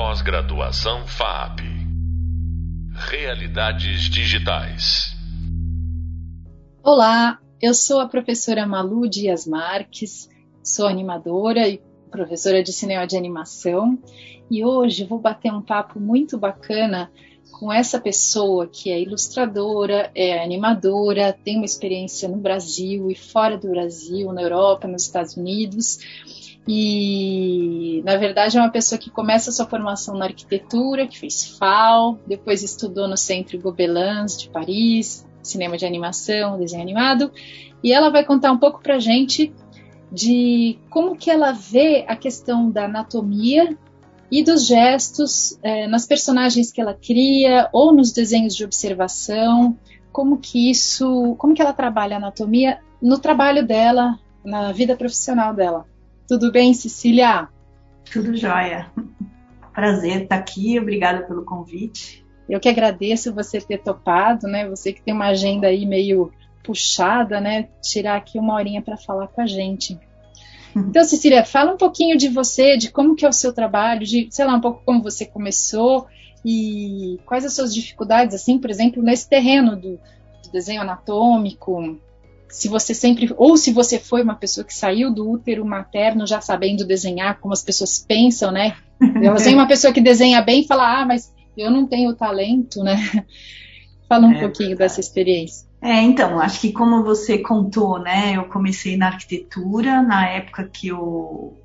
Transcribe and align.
Pós-graduação 0.00 1.08
FAP. 1.08 1.58
Realidades 3.10 4.02
digitais. 4.02 5.12
Olá, 6.84 7.40
eu 7.60 7.74
sou 7.74 7.98
a 7.98 8.06
professora 8.06 8.64
Malu 8.64 9.08
Dias 9.08 9.44
Marques, 9.44 10.28
sou 10.62 10.86
animadora 10.86 11.66
e 11.68 11.82
professora 12.12 12.62
de 12.62 12.72
cinema 12.72 13.08
de 13.08 13.16
animação 13.16 13.98
e 14.48 14.64
hoje 14.64 15.02
vou 15.02 15.18
bater 15.18 15.52
um 15.52 15.60
papo 15.60 15.98
muito 15.98 16.38
bacana 16.38 17.10
com 17.50 17.72
essa 17.72 18.00
pessoa 18.00 18.68
que 18.68 18.92
é 18.92 19.00
ilustradora, 19.02 20.12
é 20.14 20.40
animadora, 20.40 21.36
tem 21.44 21.56
uma 21.56 21.64
experiência 21.64 22.28
no 22.28 22.36
Brasil 22.36 23.10
e 23.10 23.16
fora 23.16 23.58
do 23.58 23.68
Brasil, 23.68 24.32
na 24.32 24.42
Europa, 24.42 24.86
nos 24.86 25.02
Estados 25.02 25.36
Unidos. 25.36 25.98
E, 26.70 28.02
na 28.04 28.18
verdade, 28.18 28.58
é 28.58 28.60
uma 28.60 28.70
pessoa 28.70 28.98
que 28.98 29.08
começa 29.08 29.50
sua 29.50 29.64
formação 29.64 30.14
na 30.14 30.26
arquitetura, 30.26 31.06
que 31.06 31.18
fez 31.18 31.56
FAO, 31.56 32.18
depois 32.26 32.62
estudou 32.62 33.08
no 33.08 33.16
Centro 33.16 33.58
Gobelins 33.58 34.36
de 34.36 34.50
Paris, 34.50 35.26
cinema 35.42 35.78
de 35.78 35.86
animação, 35.86 36.58
desenho 36.58 36.82
animado, 36.82 37.32
e 37.82 37.90
ela 37.90 38.10
vai 38.10 38.22
contar 38.22 38.52
um 38.52 38.58
pouco 38.58 38.82
pra 38.82 38.98
gente 38.98 39.50
de 40.12 40.78
como 40.90 41.16
que 41.16 41.30
ela 41.30 41.52
vê 41.52 42.04
a 42.06 42.14
questão 42.14 42.70
da 42.70 42.84
anatomia 42.84 43.74
e 44.30 44.42
dos 44.42 44.66
gestos 44.66 45.58
é, 45.62 45.86
nas 45.86 46.06
personagens 46.06 46.70
que 46.70 46.82
ela 46.82 46.92
cria 46.92 47.70
ou 47.72 47.94
nos 47.94 48.12
desenhos 48.12 48.54
de 48.54 48.62
observação, 48.62 49.74
como 50.12 50.36
que 50.36 50.70
isso, 50.70 51.34
como 51.38 51.54
que 51.54 51.62
ela 51.62 51.72
trabalha 51.72 52.16
a 52.16 52.18
anatomia 52.18 52.78
no 53.00 53.18
trabalho 53.18 53.66
dela, 53.66 54.18
na 54.44 54.70
vida 54.70 54.94
profissional 54.94 55.54
dela. 55.54 55.86
Tudo 56.28 56.52
bem, 56.52 56.74
Cecília? 56.74 57.48
Tudo 58.12 58.36
jóia. 58.36 58.92
Prazer 59.72 60.24
estar 60.24 60.36
aqui, 60.36 60.78
obrigada 60.78 61.22
pelo 61.22 61.42
convite. 61.42 62.22
Eu 62.46 62.60
que 62.60 62.68
agradeço 62.68 63.34
você 63.34 63.58
ter 63.58 63.78
topado, 63.78 64.46
né? 64.46 64.68
Você 64.68 64.92
que 64.92 65.00
tem 65.00 65.14
uma 65.14 65.28
agenda 65.28 65.68
aí 65.68 65.86
meio 65.86 66.30
puxada, 66.62 67.40
né? 67.40 67.70
Tirar 67.82 68.16
aqui 68.16 68.38
uma 68.38 68.54
horinha 68.54 68.82
para 68.82 68.98
falar 68.98 69.28
com 69.28 69.40
a 69.40 69.46
gente. 69.46 69.98
Então, 70.76 71.02
Cecília, 71.02 71.44
fala 71.46 71.72
um 71.72 71.76
pouquinho 71.78 72.16
de 72.16 72.28
você, 72.28 72.76
de 72.76 72.92
como 72.92 73.16
que 73.16 73.24
é 73.24 73.28
o 73.28 73.32
seu 73.32 73.52
trabalho, 73.54 74.04
de, 74.04 74.28
sei 74.30 74.44
lá, 74.44 74.54
um 74.54 74.60
pouco 74.60 74.82
como 74.84 75.02
você 75.02 75.24
começou 75.24 76.06
e 76.44 77.18
quais 77.24 77.44
as 77.44 77.54
suas 77.54 77.74
dificuldades, 77.74 78.34
assim, 78.34 78.58
por 78.58 78.70
exemplo, 78.70 79.02
nesse 79.02 79.28
terreno 79.28 79.74
do, 79.74 79.98
do 80.42 80.52
desenho 80.52 80.82
anatômico, 80.82 81.98
se 82.50 82.68
você 82.68 82.94
sempre, 82.94 83.32
ou 83.36 83.56
se 83.56 83.72
você 83.72 83.98
foi 83.98 84.22
uma 84.22 84.34
pessoa 84.34 84.64
que 84.64 84.74
saiu 84.74 85.12
do 85.12 85.30
útero 85.30 85.64
materno 85.64 86.26
já 86.26 86.40
sabendo 86.40 86.86
desenhar, 86.86 87.38
como 87.40 87.52
as 87.52 87.62
pessoas 87.62 88.04
pensam, 88.06 88.50
né? 88.50 88.76
Elas 89.22 89.44
vem 89.44 89.54
uma 89.54 89.68
pessoa 89.68 89.92
que 89.92 90.00
desenha 90.00 90.40
bem 90.40 90.62
e 90.62 90.66
fala, 90.66 91.02
ah, 91.02 91.06
mas 91.06 91.32
eu 91.56 91.70
não 91.70 91.86
tenho 91.86 92.14
talento, 92.14 92.82
né? 92.82 92.96
Fala 94.08 94.26
um 94.26 94.32
é 94.32 94.40
pouquinho 94.40 94.70
verdade. 94.70 94.88
dessa 94.88 95.00
experiência. 95.00 95.68
É, 95.82 96.00
então, 96.00 96.40
acho 96.40 96.60
que 96.60 96.72
como 96.72 97.04
você 97.04 97.38
contou, 97.38 97.98
né, 98.00 98.36
eu 98.36 98.44
comecei 98.44 98.96
na 98.96 99.08
arquitetura, 99.08 100.02
na 100.02 100.26
época 100.26 100.64
que 100.64 100.88
eu, 100.88 101.56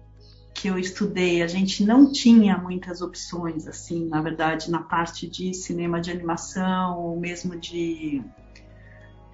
que 0.53 0.67
eu 0.67 0.77
estudei, 0.77 1.41
a 1.41 1.47
gente 1.47 1.83
não 1.83 2.11
tinha 2.11 2.57
muitas 2.57 3.01
opções, 3.01 3.67
assim, 3.67 4.07
na 4.07 4.21
verdade, 4.21 4.69
na 4.69 4.81
parte 4.81 5.27
de 5.27 5.53
cinema 5.53 5.99
de 5.99 6.11
animação, 6.11 6.99
ou 6.99 7.19
mesmo 7.19 7.57
de, 7.57 8.21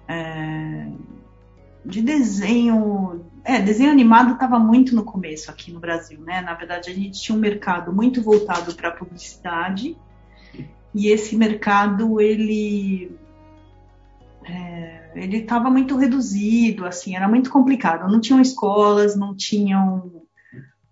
é, 0.08 0.86
de 1.84 2.02
desenho, 2.02 3.24
é, 3.44 3.60
desenho 3.60 3.90
animado 3.90 4.34
estava 4.34 4.58
muito 4.58 4.94
no 4.94 5.04
começo 5.04 5.50
aqui 5.50 5.72
no 5.72 5.80
Brasil, 5.80 6.20
né, 6.20 6.40
na 6.40 6.54
verdade 6.54 6.90
a 6.90 6.94
gente 6.94 7.20
tinha 7.20 7.36
um 7.36 7.40
mercado 7.40 7.92
muito 7.92 8.22
voltado 8.22 8.74
para 8.74 8.90
publicidade, 8.90 9.96
e 10.94 11.08
esse 11.08 11.36
mercado, 11.36 12.20
ele 12.20 13.16
é, 14.44 15.12
ele 15.14 15.38
estava 15.38 15.70
muito 15.70 15.96
reduzido, 15.96 16.84
assim, 16.84 17.14
era 17.14 17.28
muito 17.28 17.50
complicado. 17.50 18.10
Não 18.10 18.20
tinham 18.20 18.40
escolas, 18.40 19.14
não 19.16 19.34
tinham 19.36 20.22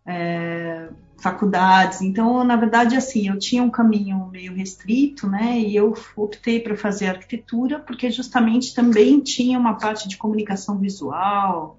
é, 0.08 0.88
faculdades. 1.18 2.00
Então, 2.00 2.42
na 2.42 2.56
verdade, 2.56 2.96
assim, 2.96 3.28
eu 3.28 3.38
tinha 3.38 3.62
um 3.62 3.68
caminho 3.68 4.26
meio 4.32 4.54
restrito, 4.54 5.28
né? 5.28 5.58
E 5.58 5.76
eu 5.76 5.94
optei 6.16 6.60
para 6.60 6.74
fazer 6.74 7.08
arquitetura 7.08 7.78
porque 7.78 8.10
justamente 8.10 8.74
também 8.74 9.20
tinha 9.20 9.58
uma 9.58 9.74
parte 9.74 10.08
de 10.08 10.16
comunicação 10.16 10.78
visual, 10.78 11.78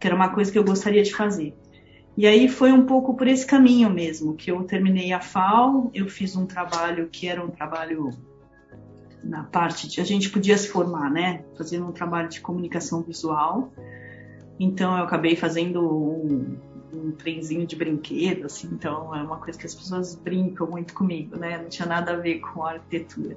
que 0.00 0.06
era 0.06 0.16
uma 0.16 0.30
coisa 0.30 0.50
que 0.50 0.58
eu 0.58 0.64
gostaria 0.64 1.02
de 1.02 1.14
fazer. 1.14 1.54
E 2.16 2.26
aí 2.26 2.48
foi 2.48 2.72
um 2.72 2.84
pouco 2.84 3.14
por 3.14 3.28
esse 3.28 3.46
caminho 3.46 3.88
mesmo 3.88 4.34
que 4.34 4.50
eu 4.50 4.64
terminei 4.64 5.12
a 5.12 5.20
FAO, 5.20 5.90
eu 5.94 6.08
fiz 6.08 6.34
um 6.34 6.44
trabalho 6.44 7.08
que 7.08 7.28
era 7.28 7.42
um 7.42 7.50
trabalho 7.50 8.10
na 9.22 9.44
parte 9.44 9.86
de 9.86 10.00
a 10.00 10.04
gente 10.04 10.28
podia 10.28 10.58
se 10.58 10.68
formar, 10.68 11.10
né, 11.10 11.44
fazendo 11.56 11.86
um 11.86 11.92
trabalho 11.92 12.28
de 12.28 12.40
comunicação 12.40 13.02
visual. 13.02 13.72
Então 14.58 14.96
eu 14.98 15.04
acabei 15.04 15.36
fazendo 15.36 15.80
um, 15.82 16.58
um 16.92 17.10
trenzinho 17.12 17.66
de 17.66 17.76
brinquedo, 17.76 18.46
assim, 18.46 18.68
então 18.72 19.14
é 19.14 19.22
uma 19.22 19.36
coisa 19.36 19.58
que 19.58 19.66
as 19.66 19.74
pessoas 19.74 20.14
brincam 20.14 20.66
muito 20.66 20.94
comigo, 20.94 21.36
né? 21.36 21.58
Não 21.58 21.68
tinha 21.68 21.86
nada 21.86 22.12
a 22.12 22.16
ver 22.16 22.40
com 22.40 22.64
a 22.64 22.72
arquitetura. 22.72 23.36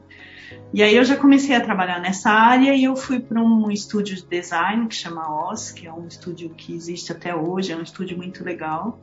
E 0.73 0.81
aí 0.81 0.95
eu 0.95 1.03
já 1.03 1.15
comecei 1.15 1.55
a 1.55 1.61
trabalhar 1.61 1.99
nessa 1.99 2.29
área 2.29 2.75
e 2.75 2.83
eu 2.83 2.95
fui 2.95 3.19
para 3.19 3.41
um 3.41 3.71
estúdio 3.71 4.15
de 4.15 4.25
design 4.25 4.87
que 4.87 4.95
chama 4.95 5.49
Oz, 5.49 5.71
que 5.71 5.87
é 5.87 5.93
um 5.93 6.07
estúdio 6.07 6.49
que 6.49 6.73
existe 6.73 7.11
até 7.11 7.35
hoje, 7.35 7.71
é 7.71 7.75
um 7.75 7.81
estúdio 7.81 8.17
muito 8.17 8.43
legal. 8.43 8.99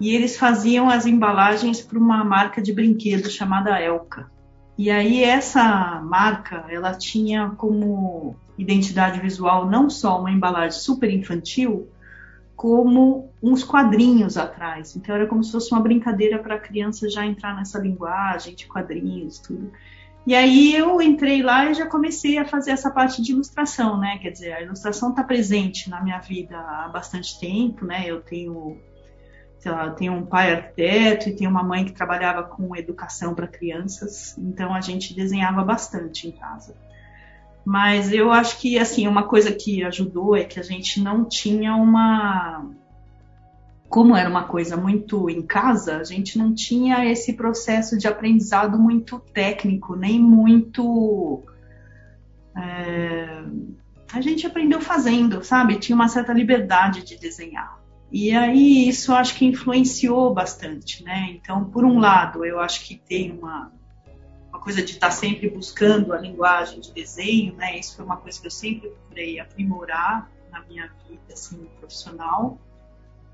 E 0.00 0.14
eles 0.14 0.36
faziam 0.36 0.88
as 0.88 1.06
embalagens 1.06 1.80
para 1.80 1.98
uma 1.98 2.24
marca 2.24 2.60
de 2.60 2.72
brinquedo 2.72 3.30
chamada 3.30 3.78
Elka. 3.80 4.30
E 4.76 4.90
aí 4.90 5.22
essa 5.22 6.00
marca, 6.02 6.64
ela 6.68 6.94
tinha 6.94 7.50
como 7.50 8.34
identidade 8.56 9.20
visual 9.20 9.68
não 9.68 9.90
só 9.90 10.18
uma 10.18 10.30
embalagem 10.30 10.78
super 10.78 11.10
infantil, 11.10 11.88
como 12.62 13.28
uns 13.42 13.64
quadrinhos 13.64 14.36
atrás. 14.36 14.94
Então 14.94 15.16
era 15.16 15.26
como 15.26 15.42
se 15.42 15.50
fosse 15.50 15.72
uma 15.72 15.80
brincadeira 15.80 16.38
para 16.38 16.54
a 16.54 16.60
criança 16.60 17.10
já 17.10 17.26
entrar 17.26 17.56
nessa 17.56 17.76
linguagem 17.76 18.54
de 18.54 18.68
quadrinhos, 18.68 19.40
tudo. 19.40 19.72
E 20.24 20.32
aí 20.32 20.72
eu 20.72 21.02
entrei 21.02 21.42
lá 21.42 21.68
e 21.68 21.74
já 21.74 21.86
comecei 21.86 22.38
a 22.38 22.44
fazer 22.44 22.70
essa 22.70 22.88
parte 22.88 23.20
de 23.20 23.32
ilustração, 23.32 23.98
né? 23.98 24.16
Quer 24.18 24.30
dizer, 24.30 24.52
a 24.52 24.62
ilustração 24.62 25.10
está 25.10 25.24
presente 25.24 25.90
na 25.90 26.00
minha 26.00 26.20
vida 26.20 26.56
há 26.56 26.88
bastante 26.88 27.40
tempo, 27.40 27.84
né? 27.84 28.04
Eu 28.06 28.20
tenho 28.20 28.78
sei 29.58 29.72
lá, 29.72 29.86
eu 29.86 29.94
tenho 29.94 30.12
um 30.12 30.24
pai 30.24 30.52
arquiteto 30.52 31.28
e 31.28 31.34
tenho 31.34 31.50
uma 31.50 31.64
mãe 31.64 31.84
que 31.84 31.92
trabalhava 31.92 32.44
com 32.44 32.76
educação 32.76 33.34
para 33.34 33.48
crianças, 33.48 34.36
então 34.38 34.72
a 34.72 34.80
gente 34.80 35.14
desenhava 35.14 35.64
bastante 35.64 36.28
em 36.28 36.32
casa. 36.32 36.76
Mas 37.64 38.12
eu 38.12 38.32
acho 38.32 38.58
que 38.58 38.78
assim 38.78 39.06
uma 39.06 39.22
coisa 39.24 39.52
que 39.52 39.84
ajudou 39.84 40.36
é 40.36 40.44
que 40.44 40.58
a 40.58 40.62
gente 40.62 41.00
não 41.00 41.24
tinha 41.24 41.74
uma 41.76 42.64
como 43.92 44.16
era 44.16 44.28
uma 44.28 44.44
coisa 44.44 44.74
muito 44.74 45.28
em 45.28 45.42
casa, 45.42 45.98
a 45.98 46.04
gente 46.04 46.38
não 46.38 46.54
tinha 46.54 47.04
esse 47.04 47.34
processo 47.34 47.98
de 47.98 48.08
aprendizado 48.08 48.78
muito 48.78 49.18
técnico, 49.34 49.94
nem 49.94 50.18
muito. 50.18 51.42
É, 52.56 53.44
a 54.10 54.20
gente 54.22 54.46
aprendeu 54.46 54.80
fazendo, 54.80 55.44
sabe? 55.44 55.78
Tinha 55.78 55.94
uma 55.94 56.08
certa 56.08 56.32
liberdade 56.32 57.02
de 57.02 57.18
desenhar. 57.18 57.78
E 58.10 58.30
aí 58.34 58.88
isso 58.88 59.12
acho 59.14 59.34
que 59.34 59.44
influenciou 59.44 60.32
bastante, 60.32 61.04
né? 61.04 61.28
Então, 61.30 61.66
por 61.66 61.84
um 61.84 61.98
lado, 61.98 62.46
eu 62.46 62.60
acho 62.60 62.86
que 62.86 62.96
tem 62.96 63.30
uma, 63.32 63.70
uma 63.78 63.81
coisa 64.62 64.82
de 64.82 64.92
estar 64.92 65.10
sempre 65.10 65.50
buscando 65.50 66.12
a 66.12 66.18
linguagem 66.18 66.80
de 66.80 66.92
desenho, 66.92 67.54
né? 67.54 67.78
Isso 67.78 67.96
foi 67.96 68.04
uma 68.04 68.16
coisa 68.16 68.40
que 68.40 68.46
eu 68.46 68.50
sempre 68.50 68.88
procurei 68.88 69.40
aprimorar 69.40 70.30
na 70.50 70.62
minha 70.62 70.90
vida 71.08 71.32
assim, 71.32 71.66
profissional. 71.78 72.58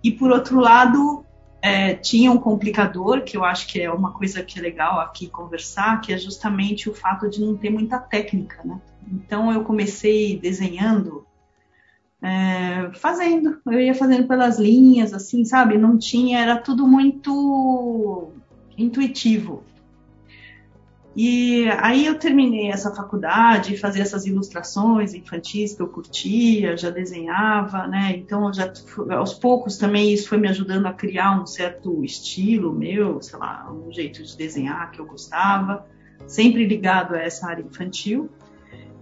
E 0.03 0.11
por 0.11 0.31
outro 0.31 0.59
lado, 0.59 1.25
é, 1.61 1.95
tinha 1.95 2.31
um 2.31 2.39
complicador, 2.39 3.23
que 3.23 3.37
eu 3.37 3.45
acho 3.45 3.67
que 3.67 3.81
é 3.81 3.93
uma 3.93 4.13
coisa 4.13 4.43
que 4.43 4.59
é 4.59 4.63
legal 4.63 5.01
aqui 5.01 5.29
conversar, 5.29 6.01
que 6.01 6.13
é 6.13 6.19
justamente 6.19 6.89
o 6.89 6.95
fato 6.95 7.29
de 7.29 7.41
não 7.41 7.57
ter 7.57 7.71
muita 7.71 7.99
técnica, 7.99 8.63
né? 8.65 8.81
Então 9.11 9.53
eu 9.53 9.65
comecei 9.65 10.39
desenhando 10.39 11.27
é, 12.21 12.91
fazendo, 12.95 13.61
eu 13.67 13.81
ia 13.81 13.95
fazendo 13.95 14.27
pelas 14.27 14.59
linhas, 14.59 15.13
assim, 15.13 15.45
sabe? 15.45 15.79
Não 15.79 15.97
tinha, 15.97 16.41
era 16.41 16.57
tudo 16.57 16.87
muito 16.87 18.33
intuitivo. 18.77 19.63
E 21.21 21.69
aí 21.81 22.07
eu 22.07 22.17
terminei 22.17 22.71
essa 22.71 22.95
faculdade, 22.95 23.77
fazia 23.77 24.03
essas 24.03 24.25
ilustrações 24.25 25.15
infantis 25.15 25.75
que 25.75 25.83
eu 25.83 25.89
curtia, 25.89 26.77
já 26.77 26.91
desenhava, 26.91 27.89
né? 27.89 28.15
Então 28.17 28.53
já 28.55 28.73
aos 29.11 29.35
poucos 29.35 29.77
também 29.77 30.15
isso 30.15 30.29
foi 30.29 30.39
me 30.39 30.47
ajudando 30.47 30.87
a 30.87 30.93
criar 30.93 31.43
um 31.43 31.45
certo 31.45 32.05
estilo 32.05 32.73
meu, 32.73 33.21
sei 33.21 33.37
lá, 33.37 33.69
um 33.69 33.93
jeito 33.93 34.23
de 34.23 34.37
desenhar 34.37 34.93
que 34.93 35.01
eu 35.01 35.07
gostava, 35.07 35.85
sempre 36.25 36.65
ligado 36.65 37.17
a 37.17 37.19
essa 37.19 37.49
área 37.49 37.65
infantil. 37.65 38.31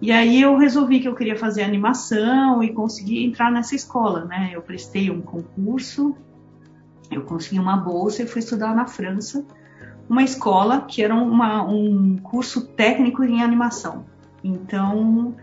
E 0.01 0.11
aí 0.11 0.41
eu 0.41 0.57
resolvi 0.57 1.01
que 1.01 1.09
eu 1.09 1.15
queria 1.15 1.37
fazer 1.37 1.65
animação 1.65 2.63
e 2.63 2.73
consegui 2.73 3.27
entrar 3.27 3.53
nessa 3.53 3.75
escola, 3.75 4.25
né? 4.25 4.53
Eu 4.55 4.63
prestei 4.63 5.11
um 5.11 5.21
concurso, 5.21 6.17
eu 7.11 7.21
consegui 7.25 7.59
uma 7.59 7.77
bolsa 7.77 8.23
e 8.23 8.27
fui 8.27 8.39
estudar 8.39 8.75
na 8.75 8.87
França, 8.87 9.45
uma 10.09 10.23
escola 10.23 10.83
que 10.83 11.03
era 11.03 11.15
uma, 11.15 11.65
um 11.65 12.17
curso 12.19 12.67
técnico 12.69 13.25
em 13.25 13.43
animação. 13.43 14.05
Então, 14.43 15.35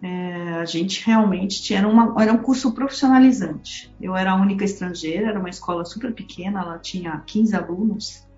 é, 0.00 0.52
a 0.60 0.64
gente 0.64 1.04
realmente 1.04 1.60
tinha 1.62 1.86
uma, 1.86 2.14
era 2.22 2.32
um 2.32 2.38
curso 2.38 2.72
profissionalizante. 2.72 3.92
Eu 4.00 4.16
era 4.16 4.32
a 4.32 4.36
única 4.36 4.64
estrangeira, 4.64 5.28
era 5.28 5.38
uma 5.38 5.50
escola 5.50 5.84
super 5.84 6.12
pequena, 6.12 6.60
ela 6.60 6.78
tinha 6.78 7.22
15 7.26 7.56
alunos. 7.56 8.28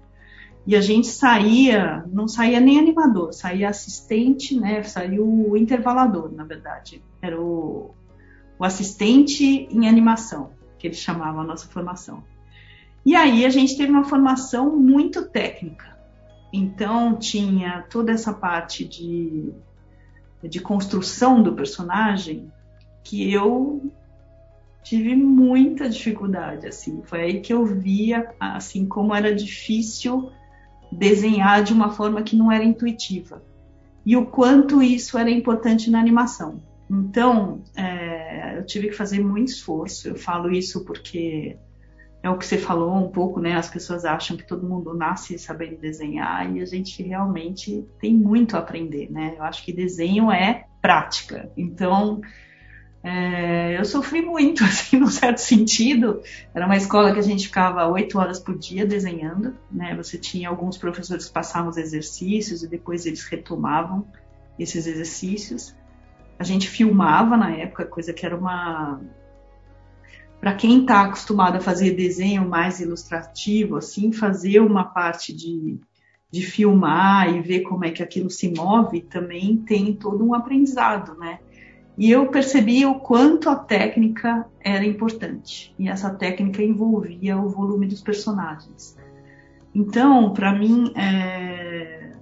E 0.66 0.76
a 0.76 0.80
gente 0.80 1.08
saía, 1.08 2.04
não 2.12 2.28
saía 2.28 2.60
nem 2.60 2.78
animador, 2.78 3.32
saía 3.32 3.68
assistente, 3.68 4.58
né? 4.58 4.82
Saiu 4.82 5.26
o 5.26 5.56
intervalador, 5.56 6.32
na 6.32 6.44
verdade. 6.44 7.02
Era 7.20 7.40
o, 7.40 7.94
o 8.58 8.64
assistente 8.64 9.68
em 9.70 9.88
animação, 9.88 10.50
que 10.78 10.86
eles 10.86 10.98
chamavam 10.98 11.40
a 11.40 11.44
nossa 11.44 11.66
formação. 11.66 12.22
E 13.04 13.14
aí 13.14 13.46
a 13.46 13.50
gente 13.50 13.76
teve 13.76 13.90
uma 13.90 14.04
formação 14.04 14.76
muito 14.76 15.28
técnica. 15.28 15.98
Então 16.52 17.16
tinha 17.16 17.84
toda 17.88 18.12
essa 18.12 18.32
parte 18.32 18.84
de, 18.84 19.52
de 20.42 20.60
construção 20.60 21.42
do 21.42 21.54
personagem 21.54 22.52
que 23.02 23.32
eu 23.32 23.90
tive 24.82 25.14
muita 25.14 25.88
dificuldade, 25.88 26.66
assim. 26.66 27.02
Foi 27.04 27.20
aí 27.20 27.40
que 27.40 27.52
eu 27.52 27.64
via, 27.64 28.34
assim, 28.38 28.86
como 28.86 29.14
era 29.14 29.34
difícil 29.34 30.30
desenhar 30.90 31.62
de 31.62 31.72
uma 31.72 31.90
forma 31.90 32.22
que 32.22 32.36
não 32.36 32.50
era 32.50 32.64
intuitiva. 32.64 33.42
E 34.04 34.16
o 34.16 34.26
quanto 34.26 34.82
isso 34.82 35.16
era 35.18 35.30
importante 35.30 35.90
na 35.90 36.00
animação. 36.00 36.60
Então, 36.90 37.62
é, 37.76 38.58
eu 38.58 38.66
tive 38.66 38.88
que 38.88 38.94
fazer 38.94 39.20
muito 39.20 39.48
esforço. 39.48 40.08
Eu 40.08 40.16
falo 40.16 40.50
isso 40.50 40.84
porque 40.84 41.56
é 42.22 42.28
o 42.28 42.36
que 42.36 42.44
você 42.44 42.58
falou 42.58 42.94
um 42.94 43.08
pouco, 43.08 43.40
né? 43.40 43.56
As 43.56 43.68
pessoas 43.68 44.04
acham 44.04 44.36
que 44.36 44.46
todo 44.46 44.68
mundo 44.68 44.92
nasce 44.94 45.38
sabendo 45.38 45.76
desenhar 45.78 46.54
e 46.54 46.60
a 46.60 46.66
gente 46.66 47.02
realmente 47.02 47.86
tem 47.98 48.14
muito 48.14 48.56
a 48.56 48.60
aprender, 48.60 49.10
né? 49.10 49.34
Eu 49.38 49.42
acho 49.42 49.64
que 49.64 49.72
desenho 49.72 50.30
é 50.30 50.66
prática. 50.82 51.50
Então, 51.56 52.20
é, 53.02 53.78
eu 53.78 53.84
sofri 53.86 54.20
muito, 54.20 54.62
assim, 54.64 54.98
num 54.98 55.06
certo 55.06 55.38
sentido. 55.38 56.22
Era 56.54 56.66
uma 56.66 56.76
escola 56.76 57.12
que 57.12 57.18
a 57.18 57.22
gente 57.22 57.46
ficava 57.46 57.86
oito 57.86 58.18
horas 58.18 58.38
por 58.38 58.58
dia 58.58 58.84
desenhando, 58.84 59.56
né? 59.70 59.94
Você 59.96 60.18
tinha 60.18 60.50
alguns 60.50 60.76
professores 60.76 61.26
que 61.26 61.32
passavam 61.32 61.70
os 61.70 61.78
exercícios 61.78 62.62
e 62.62 62.68
depois 62.68 63.06
eles 63.06 63.24
retomavam 63.24 64.06
esses 64.58 64.86
exercícios. 64.86 65.74
A 66.38 66.44
gente 66.44 66.68
filmava 66.68 67.34
na 67.36 67.50
época, 67.50 67.86
coisa 67.86 68.12
que 68.12 68.26
era 68.26 68.36
uma 68.36 69.00
para 70.40 70.54
quem 70.54 70.80
está 70.80 71.02
acostumado 71.02 71.56
a 71.56 71.60
fazer 71.60 71.94
desenho 71.94 72.48
mais 72.48 72.80
ilustrativo, 72.80 73.76
assim, 73.76 74.10
fazer 74.10 74.60
uma 74.60 74.84
parte 74.84 75.34
de, 75.34 75.78
de 76.30 76.42
filmar 76.42 77.28
e 77.28 77.42
ver 77.42 77.60
como 77.60 77.84
é 77.84 77.90
que 77.90 78.02
aquilo 78.02 78.30
se 78.30 78.48
move 78.56 79.02
também 79.02 79.58
tem 79.58 79.94
todo 79.94 80.24
um 80.24 80.34
aprendizado, 80.34 81.14
né? 81.18 81.40
E 81.98 82.10
eu 82.10 82.28
percebi 82.28 82.86
o 82.86 82.94
quanto 82.94 83.50
a 83.50 83.56
técnica 83.56 84.46
era 84.58 84.86
importante. 84.86 85.74
E 85.78 85.86
essa 85.86 86.08
técnica 86.08 86.62
envolvia 86.62 87.36
o 87.36 87.50
volume 87.50 87.86
dos 87.86 88.00
personagens. 88.00 88.96
Então, 89.74 90.32
para 90.32 90.50
mim, 90.54 90.92
é... 90.96 92.12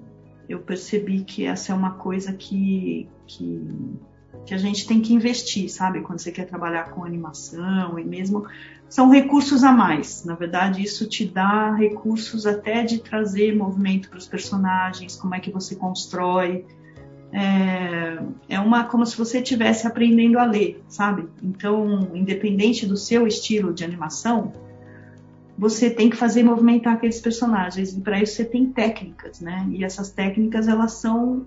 eu 0.49 0.59
percebi 0.59 1.23
que 1.23 1.45
essa 1.45 1.71
é 1.71 1.75
uma 1.77 1.93
coisa 1.93 2.33
que, 2.33 3.09
que 3.25 3.63
que 4.49 4.55
a 4.55 4.59
gente 4.59 4.87
tem 4.87 5.03
que 5.03 5.13
investir, 5.13 5.69
sabe? 5.69 6.01
Quando 6.01 6.21
você 6.21 6.33
quer 6.33 6.47
trabalhar 6.47 6.91
com 6.91 7.05
animação 7.05 7.99
e 7.99 8.05
mesmo 8.05 8.47
são 8.89 9.11
recursos 9.11 9.63
a 9.63 9.71
mais. 9.71 10.25
Na 10.25 10.35
verdade, 10.35 10.83
isso 10.83 11.07
te 11.07 11.27
dá 11.27 11.75
recursos 11.75 12.47
até 12.47 12.83
de 12.83 12.99
trazer 12.99 13.55
movimento 13.55 14.09
para 14.09 14.17
os 14.17 14.27
personagens, 14.27 15.17
como 15.17 15.35
é 15.35 15.41
que 15.41 15.51
você 15.51 15.77
constrói. 15.77 16.65
É, 17.31 18.23
é 18.49 18.59
uma 18.59 18.85
como 18.85 19.05
se 19.05 19.19
você 19.19 19.41
estivesse 19.41 19.87
aprendendo 19.87 20.39
a 20.39 20.47
ler, 20.47 20.83
sabe? 20.89 21.29
Então, 21.43 22.09
independente 22.15 22.87
do 22.87 22.97
seu 22.97 23.27
estilo 23.27 23.75
de 23.75 23.85
animação, 23.85 24.51
você 25.59 25.91
tem 25.91 26.09
que 26.09 26.17
fazer 26.17 26.43
movimentar 26.43 26.95
aqueles 26.95 27.21
personagens 27.21 27.93
e 27.93 28.01
para 28.01 28.23
isso 28.23 28.37
você 28.37 28.47
tem 28.47 28.65
técnicas, 28.65 29.41
né? 29.41 29.67
E 29.73 29.85
essas 29.85 30.11
técnicas 30.11 30.69
elas 30.69 30.93
são 30.93 31.47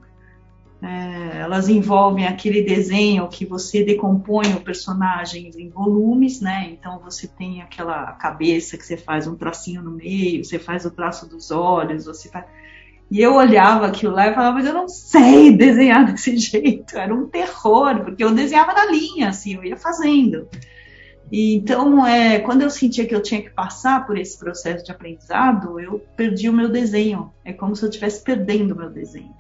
é, 0.82 1.38
elas 1.38 1.70
envolvem 1.70 2.26
aquele 2.26 2.64
desenho 2.64 3.28
que 3.28 3.46
você 3.46 3.84
decompõe 3.84 4.54
o 4.54 4.62
personagem 4.62 5.52
em 5.56 5.70
volumes, 5.70 6.42
né? 6.42 6.70
Então 6.72 7.00
você 7.00 7.28
tem 7.28 7.62
aquela 7.62 8.14
cabeça 8.14 8.78
que 8.78 8.86
você 8.86 8.98
faz 8.98 9.28
um 9.28 9.36
tracinho 9.36 9.84
no 9.84 9.92
meio, 9.92 10.44
você 10.44 10.58
faz 10.58 10.84
o 10.84 10.92
traço 10.92 11.30
dos 11.30 11.52
olhos, 11.52 12.06
você 12.06 12.30
faz... 12.30 12.46
E 13.12 13.22
eu 13.22 13.36
olhava 13.36 13.88
aquilo 13.88 14.16
lá 14.16 14.30
e 14.30 14.34
falava, 14.34 14.56
mas 14.56 14.66
eu 14.66 14.74
não 14.74 14.88
sei 14.88 15.52
desenhar 15.56 16.10
desse 16.12 16.36
jeito. 16.40 16.98
Era 16.98 17.14
um 17.14 17.28
terror, 17.28 18.04
porque 18.04 18.24
eu 18.24 18.34
desenhava 18.34 18.74
na 18.74 18.86
linha, 18.86 19.30
assim, 19.30 19.56
eu 19.56 19.64
ia 19.64 19.78
fazendo. 19.78 20.48
E, 21.32 21.56
então, 21.56 22.08
é, 22.08 22.40
quando 22.40 22.62
eu 22.62 22.70
sentia 22.70 23.06
que 23.06 23.14
eu 23.14 23.22
tinha 23.22 23.42
que 23.42 23.50
passar 23.50 24.08
por 24.08 24.18
esse 24.18 24.40
processo 24.40 24.84
de 24.84 24.92
aprendizado, 24.92 25.80
eu 25.80 26.00
perdi 26.16 26.50
o 26.50 26.54
meu 26.54 26.70
desenho. 26.70 27.32
É 27.46 27.54
como 27.54 27.76
se 27.76 27.84
eu 27.84 27.90
estivesse 27.90 28.24
perdendo 28.24 28.74
o 28.74 28.78
meu 28.78 28.90
desenho. 28.90 29.34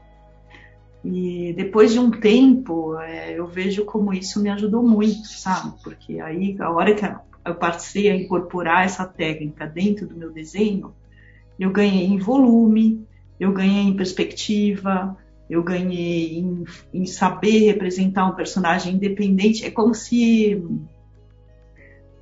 E 1.03 1.53
depois 1.53 1.91
de 1.91 1.99
um 1.99 2.11
tempo, 2.11 2.97
é, 2.99 3.33
eu 3.37 3.47
vejo 3.47 3.85
como 3.85 4.13
isso 4.13 4.41
me 4.41 4.49
ajudou 4.49 4.83
muito, 4.83 5.27
sabe? 5.27 5.73
Porque 5.83 6.19
aí, 6.19 6.55
a 6.59 6.69
hora 6.69 6.93
que 6.93 7.03
eu 7.43 7.55
passei 7.55 8.09
a 8.09 8.15
incorporar 8.15 8.85
essa 8.85 9.05
técnica 9.05 9.65
dentro 9.65 10.07
do 10.07 10.15
meu 10.15 10.31
desenho, 10.31 10.93
eu 11.59 11.71
ganhei 11.71 12.05
em 12.05 12.19
volume, 12.19 13.05
eu 13.39 13.51
ganhei 13.51 13.81
em 13.81 13.95
perspectiva, 13.95 15.17
eu 15.49 15.63
ganhei 15.63 16.37
em, 16.37 16.63
em 16.93 17.05
saber 17.05 17.65
representar 17.65 18.25
um 18.25 18.35
personagem 18.35 18.93
independente. 18.93 19.65
É 19.65 19.71
como 19.71 19.95
se 19.95 20.63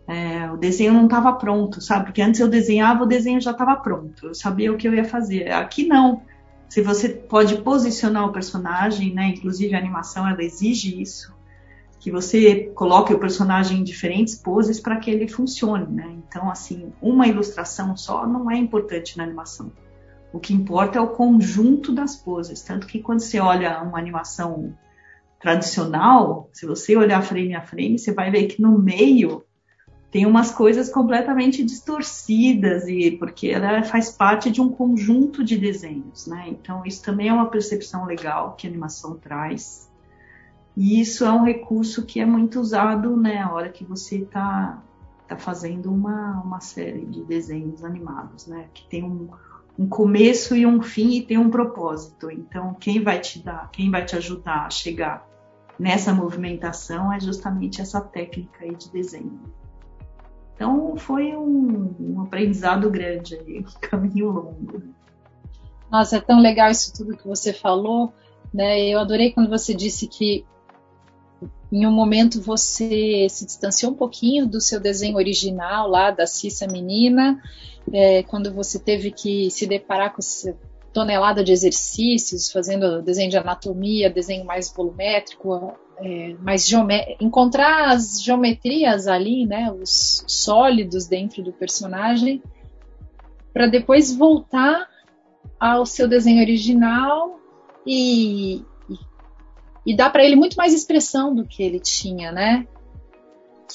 é, 0.08 0.50
o 0.50 0.58
desenho 0.58 0.94
não 0.94 1.04
estava 1.04 1.34
pronto, 1.34 1.82
sabe? 1.82 2.06
Porque 2.06 2.22
antes 2.22 2.40
eu 2.40 2.48
desenhava, 2.48 3.04
o 3.04 3.08
desenho 3.08 3.42
já 3.42 3.52
estava 3.52 3.76
pronto, 3.76 4.28
eu 4.28 4.34
sabia 4.34 4.72
o 4.72 4.78
que 4.78 4.88
eu 4.88 4.94
ia 4.96 5.04
fazer. 5.04 5.52
Aqui 5.52 5.86
não 5.86 6.22
se 6.70 6.82
você 6.84 7.10
pode 7.10 7.58
posicionar 7.64 8.28
o 8.28 8.32
personagem, 8.32 9.14
né? 9.14 9.30
Inclusive 9.30 9.74
a 9.74 9.80
animação 9.80 10.28
ela 10.28 10.44
exige 10.44 11.02
isso, 11.02 11.34
que 12.00 12.12
você 12.12 12.72
coloque 12.76 13.14
o 13.14 13.20
personagem 13.20 13.80
em 13.80 13.84
diferentes 13.84 14.36
poses 14.36 14.80
para 14.80 14.98
que 14.98 15.10
ele 15.10 15.28
funcione, 15.28 15.88
né? 15.88 16.16
Então, 16.28 16.50
assim, 16.50 16.94
uma 17.02 17.28
ilustração 17.28 17.98
só 17.98 18.26
não 18.26 18.50
é 18.50 18.56
importante 18.56 19.18
na 19.18 19.24
animação. 19.24 19.72
O 20.32 20.40
que 20.40 20.54
importa 20.54 21.00
é 21.00 21.02
o 21.02 21.08
conjunto 21.08 21.92
das 21.92 22.16
poses, 22.16 22.62
tanto 22.62 22.86
que 22.86 23.00
quando 23.00 23.20
você 23.20 23.40
olha 23.40 23.82
uma 23.82 23.98
animação 23.98 24.78
tradicional, 25.40 26.50
se 26.54 26.68
você 26.68 26.96
olhar 26.96 27.24
frame 27.24 27.56
a 27.56 27.62
frame, 27.62 27.98
você 27.98 28.14
vai 28.14 28.30
ver 28.30 28.46
que 28.46 28.62
no 28.62 28.78
meio 28.78 29.44
tem 30.12 30.26
umas 30.26 30.52
coisas 30.52 30.90
completamente 30.90 31.64
distorcidas 31.64 32.88
e 32.88 33.12
porque 33.12 33.50
ela 33.50 33.84
faz 33.84 34.10
parte 34.10 34.50
de 34.50 34.60
um 34.60 34.70
conjunto 34.70 35.44
de 35.44 35.56
desenhos, 35.56 36.26
né? 36.26 36.46
Então 36.48 36.84
isso 36.84 37.04
também 37.04 37.30
é 37.30 37.34
uma 37.34 37.50
percepção 37.50 38.06
legal 38.06 38.56
que 38.58 38.66
a 38.66 38.70
animação 38.70 39.16
traz. 39.16 39.88
E 40.76 41.00
isso 41.00 41.26
é 41.26 41.32
um 41.32 41.44
recurso 41.44 42.06
que 42.06 42.20
é 42.20 42.26
muito 42.26 42.60
usado, 42.60 43.16
né, 43.16 43.40
a 43.40 43.52
hora 43.52 43.70
que 43.70 43.84
você 43.84 44.20
está 44.20 44.82
tá 45.28 45.38
fazendo 45.38 45.92
uma, 45.92 46.42
uma 46.42 46.60
série 46.60 47.06
de 47.06 47.24
desenhos 47.24 47.84
animados, 47.84 48.48
né? 48.48 48.66
Que 48.74 48.88
tem 48.90 49.04
um, 49.04 49.30
um 49.78 49.88
começo 49.88 50.56
e 50.56 50.66
um 50.66 50.82
fim 50.82 51.18
e 51.18 51.22
tem 51.22 51.38
um 51.38 51.52
propósito. 51.52 52.32
Então 52.32 52.74
quem 52.74 53.04
vai 53.04 53.20
te 53.20 53.44
dar, 53.44 53.70
quem 53.72 53.92
vai 53.92 54.04
te 54.04 54.16
ajudar 54.16 54.66
a 54.66 54.70
chegar 54.72 55.28
nessa 55.78 56.12
movimentação 56.12 57.14
é 57.14 57.20
justamente 57.20 57.80
essa 57.80 58.02
técnica 58.02 58.64
aí 58.64 58.74
de 58.74 58.90
desenho. 58.92 59.59
Então 60.60 60.98
foi 60.98 61.34
um, 61.38 61.96
um 61.98 62.22
aprendizado 62.22 62.90
grande 62.90 63.38
um 63.38 63.64
caminho 63.80 64.30
longo. 64.30 64.84
Nossa, 65.90 66.18
é 66.18 66.20
tão 66.20 66.42
legal 66.42 66.70
isso 66.70 66.94
tudo 66.94 67.16
que 67.16 67.26
você 67.26 67.54
falou, 67.54 68.12
né? 68.54 68.78
Eu 68.82 69.00
adorei 69.00 69.32
quando 69.32 69.50
você 69.50 69.74
disse 69.74 70.06
que 70.06 70.46
em 71.72 71.88
um 71.88 71.92
momento 71.92 72.42
você 72.42 73.26
se 73.30 73.46
distanciou 73.46 73.94
um 73.94 73.96
pouquinho 73.96 74.46
do 74.46 74.60
seu 74.60 74.82
desenho 74.82 75.16
original 75.16 75.88
lá 75.88 76.12
da 76.12 76.28
Cissa 76.28 76.68
Menina, 76.68 77.42
é, 77.94 78.24
quando 78.24 78.54
você 78.54 78.78
teve 78.78 79.12
que 79.12 79.50
se 79.50 79.66
deparar 79.66 80.12
com 80.12 80.20
essa 80.20 80.58
tonelada 80.92 81.42
de 81.42 81.54
exercícios, 81.54 82.52
fazendo 82.52 83.02
desenho 83.02 83.30
de 83.30 83.38
anatomia, 83.38 84.10
desenho 84.10 84.44
mais 84.44 84.70
volumétrico, 84.70 85.74
é, 86.02 86.36
encontrar 87.20 87.90
as 87.90 88.22
geometrias 88.22 89.08
ali, 89.08 89.46
né, 89.46 89.72
os 89.72 90.24
sólidos 90.28 91.08
dentro 91.08 91.44
do 91.44 91.52
personagem, 91.52 92.42
para 93.54 93.68
depois 93.68 94.16
voltar 94.16 94.88
ao 95.60 95.86
seu 95.86 96.08
desenho 96.08 96.42
original 96.42 97.40
e, 97.86 98.64
e, 98.90 98.96
e 99.88 99.96
dar 99.96 100.10
para 100.10 100.24
ele 100.24 100.36
muito 100.36 100.56
mais 100.56 100.74
expressão 100.74 101.34
do 101.36 101.46
que 101.46 101.62
ele 101.62 101.80
tinha, 101.80 102.32
né? 102.32 102.68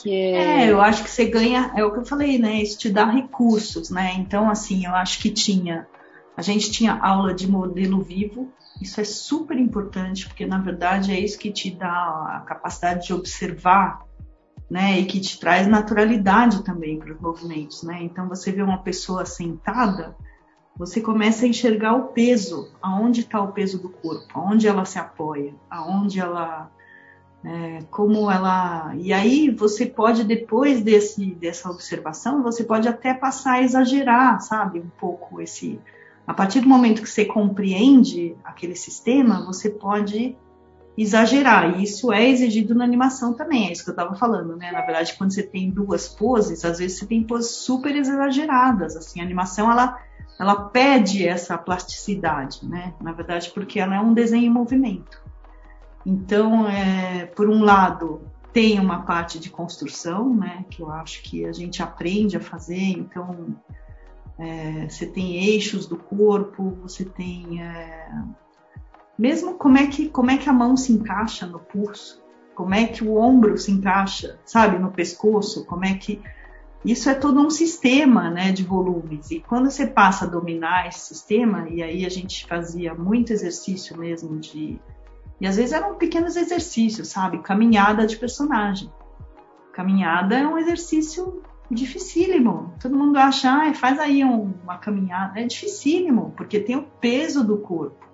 É... 0.06 0.64
é... 0.64 0.70
eu 0.70 0.80
acho 0.80 1.04
que 1.04 1.10
você 1.10 1.26
ganha, 1.26 1.72
é 1.76 1.84
o 1.84 1.92
que 1.92 1.98
eu 1.98 2.06
falei, 2.06 2.38
né? 2.38 2.62
Isso 2.62 2.78
te 2.78 2.90
dá 2.90 3.04
recursos, 3.04 3.90
né? 3.90 4.14
Então, 4.18 4.48
assim, 4.48 4.86
eu 4.86 4.94
acho 4.94 5.20
que 5.20 5.30
tinha 5.30 5.86
A 6.36 6.42
gente 6.42 6.70
tinha 6.70 6.94
aula 6.94 7.32
de 7.32 7.48
modelo 7.48 8.00
vivo, 8.02 8.52
isso 8.80 9.00
é 9.00 9.04
super 9.04 9.56
importante, 9.56 10.26
porque 10.26 10.46
na 10.46 10.58
verdade 10.58 11.12
é 11.12 11.18
isso 11.18 11.38
que 11.38 11.52
te 11.52 11.70
dá 11.70 11.86
a 12.36 12.40
capacidade 12.46 13.06
de 13.06 13.14
observar, 13.14 14.04
né? 14.68 14.98
E 14.98 15.04
que 15.04 15.20
te 15.20 15.38
traz 15.38 15.66
naturalidade 15.66 16.64
também 16.64 16.98
para 16.98 17.12
os 17.12 17.20
movimentos, 17.20 17.82
né? 17.82 18.02
Então 18.02 18.28
você 18.28 18.50
vê 18.50 18.62
uma 18.62 18.78
pessoa 18.78 19.24
sentada, 19.24 20.16
você 20.76 21.00
começa 21.00 21.44
a 21.44 21.48
enxergar 21.48 21.94
o 21.94 22.08
peso, 22.08 22.72
aonde 22.82 23.20
está 23.20 23.40
o 23.40 23.52
peso 23.52 23.80
do 23.80 23.88
corpo, 23.88 24.26
aonde 24.34 24.66
ela 24.66 24.84
se 24.84 24.98
apoia, 24.98 25.54
aonde 25.70 26.18
ela 26.18 26.68
é, 27.44 27.78
como 27.90 28.30
ela. 28.30 28.92
E 28.96 29.12
aí 29.12 29.50
você 29.50 29.86
pode, 29.86 30.24
depois 30.24 30.82
desse, 30.82 31.26
dessa 31.34 31.70
observação, 31.70 32.42
você 32.42 32.64
pode 32.64 32.88
até 32.88 33.14
passar 33.14 33.54
a 33.54 33.62
exagerar, 33.62 34.40
sabe, 34.40 34.80
um 34.80 34.90
pouco 34.98 35.40
esse. 35.40 35.78
A 36.26 36.32
partir 36.32 36.60
do 36.60 36.68
momento 36.68 37.02
que 37.02 37.08
você 37.08 37.24
compreende 37.24 38.34
aquele 38.44 38.74
sistema, 38.74 39.44
você 39.44 39.68
pode 39.68 40.36
exagerar. 40.96 41.78
E 41.78 41.84
isso 41.84 42.12
é 42.12 42.28
exigido 42.28 42.74
na 42.74 42.84
animação 42.84 43.34
também, 43.34 43.68
é 43.68 43.72
isso 43.72 43.84
que 43.84 43.90
eu 43.90 43.94
estava 43.94 44.14
falando, 44.14 44.56
né? 44.56 44.70
Na 44.70 44.80
verdade, 44.80 45.14
quando 45.18 45.32
você 45.34 45.42
tem 45.42 45.70
duas 45.70 46.08
poses, 46.08 46.64
às 46.64 46.78
vezes 46.78 46.98
você 46.98 47.06
tem 47.06 47.22
poses 47.22 47.50
super 47.50 47.94
exageradas. 47.94 48.96
Assim, 48.96 49.20
a 49.20 49.24
animação 49.24 49.70
ela 49.70 49.98
ela 50.38 50.68
pede 50.68 51.26
essa 51.26 51.56
plasticidade, 51.56 52.66
né? 52.66 52.94
Na 53.00 53.12
verdade, 53.12 53.50
porque 53.50 53.78
ela 53.78 53.94
é 53.94 54.00
um 54.00 54.12
desenho 54.12 54.46
em 54.46 54.50
movimento. 54.50 55.22
Então, 56.04 56.68
é, 56.68 57.26
por 57.26 57.48
um 57.48 57.62
lado, 57.62 58.20
tem 58.52 58.80
uma 58.80 59.02
parte 59.02 59.38
de 59.38 59.48
construção, 59.48 60.34
né? 60.34 60.64
Que 60.70 60.82
eu 60.82 60.90
acho 60.90 61.22
que 61.22 61.46
a 61.46 61.52
gente 61.52 61.82
aprende 61.82 62.36
a 62.36 62.40
fazer. 62.40 62.76
Então, 62.76 63.54
é, 64.38 64.88
você 64.88 65.06
tem 65.06 65.44
eixos 65.44 65.86
do 65.86 65.96
corpo, 65.96 66.76
você 66.82 67.04
tem 67.04 67.62
é, 67.62 68.08
mesmo 69.18 69.54
como 69.54 69.78
é 69.78 69.86
que 69.86 70.08
como 70.08 70.30
é 70.30 70.38
que 70.38 70.48
a 70.48 70.52
mão 70.52 70.76
se 70.76 70.92
encaixa 70.92 71.46
no 71.46 71.60
pulso, 71.60 72.22
como 72.54 72.74
é 72.74 72.86
que 72.86 73.04
o 73.04 73.16
ombro 73.16 73.56
se 73.56 73.70
encaixa, 73.70 74.38
sabe, 74.44 74.78
no 74.78 74.90
pescoço, 74.90 75.64
como 75.64 75.84
é 75.84 75.94
que 75.94 76.20
isso 76.84 77.08
é 77.08 77.14
todo 77.14 77.40
um 77.40 77.48
sistema 77.48 78.30
né, 78.30 78.52
de 78.52 78.62
volumes. 78.62 79.30
E 79.30 79.40
quando 79.40 79.70
você 79.70 79.86
passa 79.86 80.26
a 80.26 80.28
dominar 80.28 80.86
esse 80.86 81.00
sistema, 81.00 81.66
e 81.68 81.82
aí 81.82 82.04
a 82.04 82.10
gente 82.10 82.46
fazia 82.46 82.94
muito 82.94 83.32
exercício 83.32 83.96
mesmo 83.96 84.38
de. 84.38 84.78
E 85.40 85.46
às 85.46 85.56
vezes 85.56 85.72
eram 85.72 85.94
pequenos 85.94 86.36
exercícios, 86.36 87.08
sabe? 87.08 87.38
Caminhada 87.38 88.06
de 88.06 88.16
personagem. 88.16 88.92
Caminhada 89.72 90.36
é 90.36 90.46
um 90.46 90.58
exercício 90.58 91.42
dificílimo. 91.74 92.72
Todo 92.80 92.96
mundo 92.96 93.16
acha, 93.16 93.50
ah, 93.50 93.74
faz 93.74 93.98
aí 93.98 94.24
um, 94.24 94.54
uma 94.62 94.78
caminhada. 94.78 95.40
É 95.40 95.44
dificílimo, 95.44 96.32
porque 96.36 96.60
tem 96.60 96.76
o 96.76 96.82
peso 96.82 97.44
do 97.44 97.58
corpo. 97.58 98.06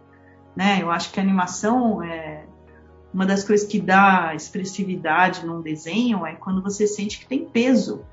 Né? 0.57 0.83
Eu 0.83 0.91
acho 0.91 1.13
que 1.13 1.21
a 1.21 1.23
animação 1.23 2.03
é. 2.03 2.47
Uma 3.13 3.27
das 3.27 3.43
coisas 3.43 3.67
que 3.67 3.81
dá 3.81 4.33
expressividade 4.37 5.45
num 5.45 5.61
desenho 5.61 6.25
é 6.25 6.37
quando 6.37 6.63
você 6.63 6.87
sente 6.87 7.19
que 7.19 7.27
tem 7.27 7.45
peso 7.45 8.05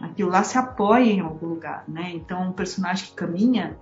aquilo 0.00 0.30
lá 0.30 0.42
se 0.42 0.56
apoia 0.56 1.12
em 1.12 1.20
algum 1.20 1.46
lugar, 1.46 1.84
né? 1.88 2.10
Então, 2.14 2.48
um 2.48 2.52
personagem 2.52 3.06
que 3.06 3.14
caminha, 3.14 3.78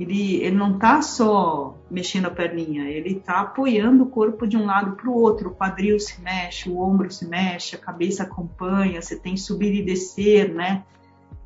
ele, 0.00 0.36
ele 0.36 0.56
não 0.56 0.76
está 0.76 1.02
só 1.02 1.76
mexendo 1.90 2.24
a 2.24 2.30
perninha, 2.30 2.88
ele 2.88 3.18
está 3.18 3.40
apoiando 3.40 4.04
o 4.04 4.06
corpo 4.06 4.46
de 4.46 4.56
um 4.56 4.64
lado 4.64 4.96
para 4.96 5.10
o 5.10 5.14
outro. 5.14 5.50
O 5.50 5.54
quadril 5.54 6.00
se 6.00 6.18
mexe, 6.22 6.70
o 6.70 6.78
ombro 6.80 7.10
se 7.10 7.28
mexe, 7.28 7.76
a 7.76 7.78
cabeça 7.78 8.22
acompanha, 8.22 9.02
você 9.02 9.14
tem 9.14 9.36
subir 9.36 9.74
e 9.74 9.84
descer, 9.84 10.54
né? 10.54 10.84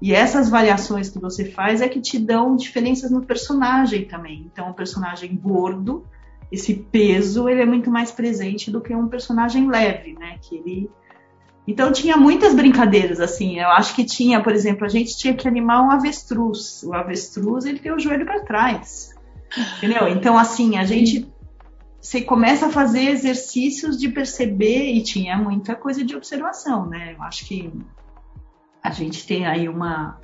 E 0.01 0.15
essas 0.15 0.49
variações 0.49 1.09
que 1.09 1.19
você 1.19 1.45
faz 1.45 1.81
é 1.81 1.89
que 1.89 2.01
te 2.01 2.17
dão 2.17 2.55
diferenças 2.55 3.11
no 3.11 3.25
personagem 3.25 4.05
também. 4.05 4.49
Então, 4.53 4.71
um 4.71 4.73
personagem 4.73 5.35
gordo, 5.35 6.07
esse 6.53 6.75
peso, 6.75 7.49
ele 7.49 7.63
é 7.63 7.67
muito 7.67 7.91
mais 7.91 8.13
presente 8.13 8.71
do 8.71 8.81
que 8.81 8.95
um 8.95 9.09
personagem 9.09 9.69
leve, 9.69 10.13
né? 10.13 10.39
Que 10.41 10.57
ele 10.57 10.91
então 11.67 11.91
tinha 11.93 12.17
muitas 12.17 12.55
brincadeiras 12.55 13.21
assim. 13.21 13.59
Eu 13.59 13.69
acho 13.69 13.95
que 13.95 14.05
tinha, 14.05 14.43
por 14.43 14.53
exemplo, 14.53 14.85
a 14.85 14.89
gente 14.89 15.17
tinha 15.17 15.35
que 15.35 15.49
animar 15.49 15.83
um 15.83 15.91
avestruz. 15.91 16.83
O 16.83 16.93
avestruz 16.93 17.65
ele 17.65 17.79
tem 17.79 17.93
o 17.93 17.99
joelho 17.99 18.27
para 18.27 18.45
trás, 18.45 19.15
entendeu? 19.77 20.09
Então 20.09 20.39
assim 20.39 20.77
a 20.77 20.85
gente 20.85 21.33
você 22.01 22.21
começa 22.21 22.67
a 22.67 22.71
fazer 22.71 23.05
exercícios 23.09 23.99
de 23.99 24.11
perceber 24.11 24.93
e 24.93 25.03
tinha 25.03 25.39
muita 25.39 25.75
coisa 25.75 26.05
de 26.05 26.15
observação, 26.15 26.85
né? 26.85 27.15
Eu 27.17 27.23
acho 27.23 27.47
que 27.47 27.73
a 28.83 28.91
gente 28.91 29.27
tem 29.27 29.47
aí 29.47 29.69
uma 29.69 30.21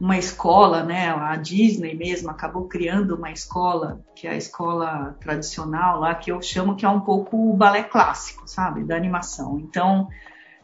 uma 0.00 0.16
escola, 0.16 0.82
né? 0.82 1.10
A 1.10 1.36
Disney 1.36 1.94
mesmo 1.94 2.30
acabou 2.30 2.66
criando 2.66 3.16
uma 3.16 3.30
escola 3.30 4.00
que 4.16 4.26
é 4.26 4.30
a 4.30 4.36
escola 4.36 5.14
tradicional 5.20 6.00
lá 6.00 6.14
que 6.14 6.32
eu 6.32 6.40
chamo 6.40 6.74
que 6.74 6.86
é 6.86 6.88
um 6.88 7.00
pouco 7.00 7.36
o 7.36 7.54
balé 7.54 7.82
clássico, 7.82 8.48
sabe, 8.48 8.82
da 8.82 8.96
animação. 8.96 9.60
Então 9.60 10.08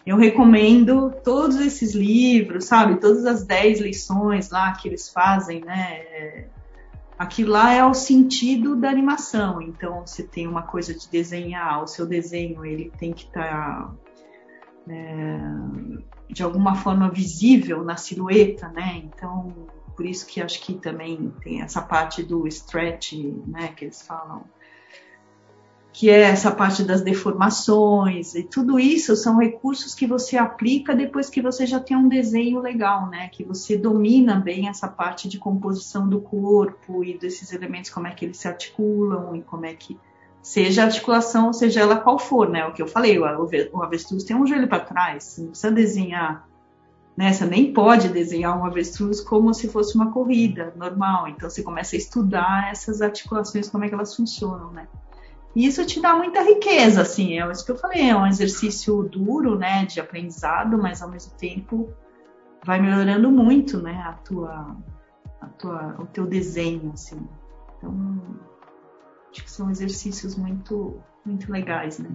eu 0.06 0.16
recomendo 0.16 1.10
todos 1.24 1.56
esses 1.56 1.92
livros, 1.92 2.66
sabe? 2.66 3.00
Todas 3.00 3.26
as 3.26 3.44
10 3.44 3.80
lições 3.80 4.50
lá 4.50 4.72
que 4.72 4.88
eles 4.88 5.08
fazem, 5.08 5.64
né? 5.64 6.46
Aquilo 7.18 7.50
lá 7.50 7.72
é 7.72 7.84
o 7.84 7.92
sentido 7.92 8.76
da 8.76 8.88
animação. 8.88 9.60
Então, 9.60 10.06
você 10.06 10.22
tem 10.22 10.46
uma 10.46 10.62
coisa 10.62 10.94
de 10.94 11.10
desenhar, 11.10 11.82
o 11.82 11.88
seu 11.88 12.06
desenho 12.06 12.64
ele 12.64 12.92
tem 12.96 13.12
que 13.12 13.24
estar 13.24 13.42
tá, 13.42 13.94
é, 14.88 15.40
de 16.30 16.44
alguma 16.44 16.76
forma 16.76 17.10
visível 17.10 17.82
na 17.82 17.96
silhueta, 17.96 18.68
né? 18.68 19.02
Então, 19.04 19.66
por 19.96 20.06
isso 20.06 20.24
que 20.24 20.40
acho 20.40 20.60
que 20.60 20.74
também 20.74 21.34
tem 21.42 21.62
essa 21.62 21.82
parte 21.82 22.22
do 22.22 22.46
stretch, 22.46 23.14
né? 23.44 23.68
Que 23.68 23.86
eles 23.86 24.02
falam 24.02 24.44
que 25.96 26.10
é 26.10 26.20
essa 26.24 26.50
parte 26.50 26.84
das 26.84 27.00
deformações 27.00 28.34
e 28.34 28.42
tudo 28.42 28.78
isso 28.78 29.16
são 29.16 29.38
recursos 29.38 29.94
que 29.94 30.06
você 30.06 30.36
aplica 30.36 30.94
depois 30.94 31.30
que 31.30 31.40
você 31.40 31.66
já 31.66 31.80
tem 31.80 31.96
um 31.96 32.06
desenho 32.06 32.60
legal, 32.60 33.08
né? 33.08 33.28
Que 33.28 33.42
você 33.42 33.78
domina 33.78 34.34
bem 34.34 34.68
essa 34.68 34.88
parte 34.88 35.26
de 35.26 35.38
composição 35.38 36.06
do 36.06 36.20
corpo 36.20 37.02
e 37.02 37.16
desses 37.16 37.50
elementos, 37.50 37.88
como 37.88 38.06
é 38.06 38.10
que 38.10 38.26
eles 38.26 38.36
se 38.36 38.46
articulam 38.46 39.34
e 39.36 39.40
como 39.40 39.64
é 39.64 39.72
que 39.72 39.98
seja 40.42 40.82
a 40.82 40.84
articulação, 40.84 41.50
seja 41.54 41.80
ela 41.80 41.96
qual 41.96 42.18
for, 42.18 42.46
né? 42.46 42.66
O 42.66 42.74
que 42.74 42.82
eu 42.82 42.86
falei, 42.86 43.18
o 43.18 43.82
avestruz 43.82 44.22
tem 44.22 44.36
um 44.36 44.46
joelho 44.46 44.68
para 44.68 44.80
trás, 44.80 45.24
você 45.24 45.40
não 45.40 45.48
precisa 45.48 45.72
desenhar, 45.72 46.46
né? 47.16 47.32
Você 47.32 47.46
nem 47.46 47.72
pode 47.72 48.10
desenhar 48.10 48.60
um 48.60 48.66
avestruz 48.66 49.22
como 49.22 49.54
se 49.54 49.66
fosse 49.66 49.94
uma 49.94 50.12
corrida 50.12 50.74
normal. 50.76 51.26
Então 51.26 51.48
você 51.48 51.62
começa 51.62 51.96
a 51.96 51.98
estudar 51.98 52.70
essas 52.70 53.00
articulações, 53.00 53.70
como 53.70 53.84
é 53.84 53.88
que 53.88 53.94
elas 53.94 54.14
funcionam, 54.14 54.70
né? 54.72 54.86
E 55.56 55.64
isso 55.64 55.86
te 55.86 56.02
dá 56.02 56.14
muita 56.14 56.42
riqueza, 56.42 57.00
assim, 57.00 57.40
é 57.40 57.50
isso 57.50 57.64
que 57.64 57.72
eu 57.72 57.78
falei, 57.78 58.10
é 58.10 58.14
um 58.14 58.26
exercício 58.26 59.02
duro, 59.04 59.58
né, 59.58 59.86
de 59.86 59.98
aprendizado, 59.98 60.76
mas 60.76 61.00
ao 61.00 61.08
mesmo 61.08 61.32
tempo 61.38 61.88
vai 62.62 62.78
melhorando 62.78 63.30
muito, 63.30 63.80
né, 63.80 64.04
a 64.06 64.12
tua, 64.12 64.76
a 65.40 65.46
tua, 65.46 65.96
o 65.98 66.04
teu 66.08 66.26
desenho, 66.26 66.90
assim. 66.92 67.26
Então, 67.78 68.20
acho 69.30 69.44
que 69.44 69.50
são 69.50 69.70
exercícios 69.70 70.36
muito, 70.36 71.00
muito 71.24 71.50
legais, 71.50 72.00
né. 72.00 72.10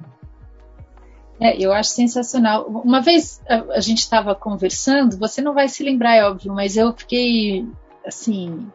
É, 1.39 1.57
eu 1.57 1.73
acho 1.73 1.89
sensacional. 1.89 2.67
Uma 2.67 3.01
vez 3.01 3.41
a, 3.49 3.77
a 3.77 3.79
gente 3.79 4.01
estava 4.01 4.35
conversando, 4.35 5.17
você 5.17 5.41
não 5.41 5.55
vai 5.55 5.67
se 5.67 5.83
lembrar, 5.83 6.15
é 6.15 6.23
óbvio, 6.23 6.53
mas 6.53 6.77
eu 6.77 6.93
fiquei 6.93 7.67
assim 8.05 8.71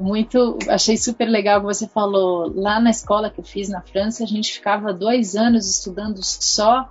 muito, 0.00 0.58
achei 0.68 0.96
super 0.96 1.26
legal 1.26 1.60
que 1.60 1.66
você 1.66 1.86
falou. 1.86 2.52
Lá 2.54 2.80
na 2.80 2.90
escola 2.90 3.30
que 3.30 3.40
eu 3.40 3.44
fiz 3.44 3.68
na 3.68 3.80
França, 3.80 4.24
a 4.24 4.26
gente 4.26 4.52
ficava 4.52 4.92
dois 4.92 5.34
anos 5.36 5.68
estudando 5.68 6.22
só 6.22 6.90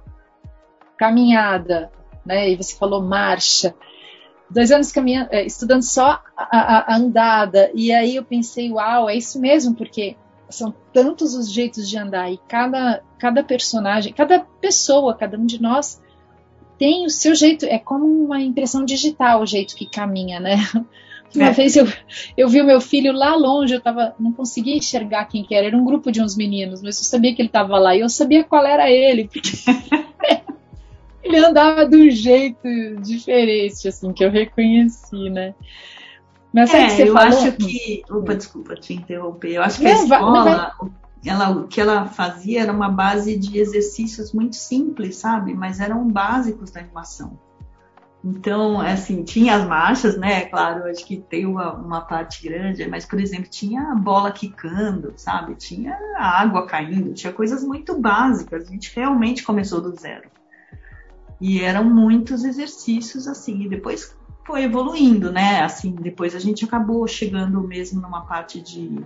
caminhada, 0.97 1.91
né? 2.25 2.49
E 2.49 2.55
você 2.55 2.75
falou 2.75 3.01
marcha. 3.01 3.75
Dois 4.49 4.71
anos 4.71 4.91
caminhando, 4.91 5.29
é, 5.31 5.45
estudando 5.45 5.81
só 5.81 6.21
a, 6.37 6.47
a, 6.51 6.93
a 6.93 6.97
andada. 6.97 7.71
E 7.73 7.91
aí 7.91 8.15
eu 8.15 8.23
pensei, 8.23 8.71
uau, 8.71 9.09
é 9.09 9.15
isso 9.15 9.39
mesmo, 9.39 9.75
porque 9.75 10.15
são 10.49 10.73
tantos 10.93 11.33
os 11.33 11.51
jeitos 11.51 11.89
de 11.89 11.97
andar 11.97 12.31
e 12.31 12.39
cada, 12.47 13.01
cada 13.17 13.43
personagem, 13.43 14.13
cada 14.13 14.39
pessoa, 14.39 15.15
cada 15.15 15.37
um 15.37 15.45
de 15.45 15.61
nós 15.61 15.99
tem 16.77 17.05
o 17.05 17.09
seu 17.09 17.33
jeito, 17.33 17.65
é 17.65 17.79
como 17.79 18.05
uma 18.05 18.41
impressão 18.41 18.83
digital 18.83 19.41
o 19.41 19.45
jeito 19.45 19.75
que 19.75 19.85
caminha, 19.85 20.39
né? 20.39 20.57
Uma 21.33 21.47
é. 21.47 21.51
vez 21.51 21.75
eu, 21.75 21.87
eu 22.37 22.47
vi 22.47 22.61
o 22.61 22.65
meu 22.65 22.79
filho 22.79 23.11
lá 23.11 23.35
longe, 23.35 23.73
eu 23.73 23.81
tava, 23.81 24.15
não 24.19 24.31
conseguia 24.31 24.75
enxergar 24.75 25.25
quem 25.25 25.43
que 25.43 25.53
era, 25.53 25.67
era 25.67 25.77
um 25.77 25.85
grupo 25.85 26.11
de 26.11 26.21
uns 26.21 26.35
meninos, 26.35 26.81
mas 26.81 26.97
eu 26.97 27.03
sabia 27.03 27.33
que 27.33 27.41
ele 27.41 27.49
estava 27.49 27.77
lá 27.77 27.95
e 27.95 28.01
eu 28.01 28.09
sabia 28.09 28.43
qual 28.43 28.65
era 28.65 28.89
ele, 28.89 29.27
porque 29.27 29.51
ele 31.23 31.37
andava 31.37 31.85
de 31.85 31.97
um 31.97 32.09
jeito 32.09 32.67
diferente, 33.01 33.87
assim, 33.87 34.13
que 34.13 34.23
eu 34.23 34.31
reconheci, 34.31 35.29
né? 35.29 35.53
Mas 36.53 36.73
é, 36.73 36.85
que 36.85 36.91
você 36.91 37.03
eu 37.03 37.13
falou? 37.13 37.27
acho 37.27 37.51
que. 37.51 38.03
Opa, 38.09 38.33
desculpa 38.33 38.75
te 38.75 38.93
interromper. 38.93 39.55
Eu 39.55 39.61
acho 39.61 39.77
que 39.77 39.87
a 39.87 39.91
escola, 39.91 40.71
ela, 41.25 41.49
o 41.49 41.67
que 41.67 41.81
ela 41.81 42.05
fazia 42.05 42.61
era 42.61 42.71
uma 42.71 42.87
base 42.87 43.37
de 43.37 43.59
exercícios 43.59 44.31
muito 44.31 44.55
simples, 44.55 45.17
sabe? 45.17 45.53
Mas 45.53 45.81
eram 45.81 46.07
básicos 46.07 46.71
da 46.71 46.79
animação. 46.79 47.37
Então, 48.25 48.81
assim, 48.81 49.23
tinha 49.23 49.55
as 49.55 49.67
marchas, 49.67 50.17
né? 50.17 50.45
Claro, 50.45 50.89
acho 50.89 51.05
que 51.05 51.17
tem 51.17 51.45
uma, 51.45 51.73
uma 51.73 52.01
parte 52.01 52.41
grande, 52.41 52.89
mas, 52.89 53.05
por 53.05 53.19
exemplo, 53.19 53.47
tinha 53.47 53.91
a 53.91 53.93
bola 53.93 54.31
quicando, 54.31 55.13
sabe? 55.15 55.53
Tinha 55.53 55.95
a 56.17 56.41
água 56.41 56.65
caindo, 56.65 57.13
tinha 57.13 57.31
coisas 57.31 57.63
muito 57.63 58.01
básicas. 58.01 58.67
A 58.67 58.71
gente 58.71 58.91
realmente 58.95 59.43
começou 59.43 59.79
do 59.79 59.95
zero. 59.95 60.27
E 61.39 61.61
eram 61.61 61.83
muitos 61.83 62.43
exercícios, 62.43 63.27
assim, 63.27 63.61
e 63.61 63.69
depois 63.69 64.17
foi 64.43 64.63
evoluindo, 64.63 65.31
né? 65.31 65.61
Assim, 65.61 65.93
depois 65.93 66.33
a 66.33 66.39
gente 66.39 66.65
acabou 66.65 67.07
chegando 67.07 67.61
mesmo 67.61 68.01
numa 68.01 68.25
parte 68.25 68.59
de, 68.59 69.05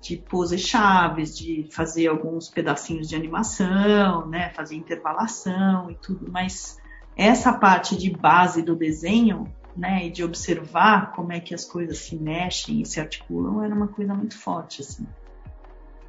de 0.00 0.16
pose 0.16 0.58
chaves, 0.58 1.38
de 1.38 1.68
fazer 1.70 2.08
alguns 2.08 2.48
pedacinhos 2.48 3.08
de 3.08 3.14
animação, 3.14 4.26
né? 4.26 4.50
Fazer 4.50 4.74
intervalação 4.74 5.88
e 5.92 5.94
tudo, 5.94 6.28
mas 6.28 6.81
essa 7.16 7.52
parte 7.52 7.96
de 7.96 8.10
base 8.10 8.62
do 8.62 8.74
desenho, 8.74 9.52
né, 9.76 10.06
e 10.06 10.10
de 10.10 10.22
observar 10.22 11.12
como 11.12 11.32
é 11.32 11.40
que 11.40 11.54
as 11.54 11.64
coisas 11.64 11.98
se 11.98 12.16
mexem 12.16 12.82
e 12.82 12.86
se 12.86 13.00
articulam, 13.00 13.62
era 13.62 13.74
uma 13.74 13.88
coisa 13.88 14.14
muito 14.14 14.38
forte, 14.38 14.82
assim. 14.82 15.06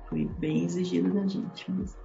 Foi 0.09 0.25
bem 0.25 0.63
exigido 0.63 1.13
da 1.13 1.25
gente 1.27 1.69
mesmo. 1.71 2.03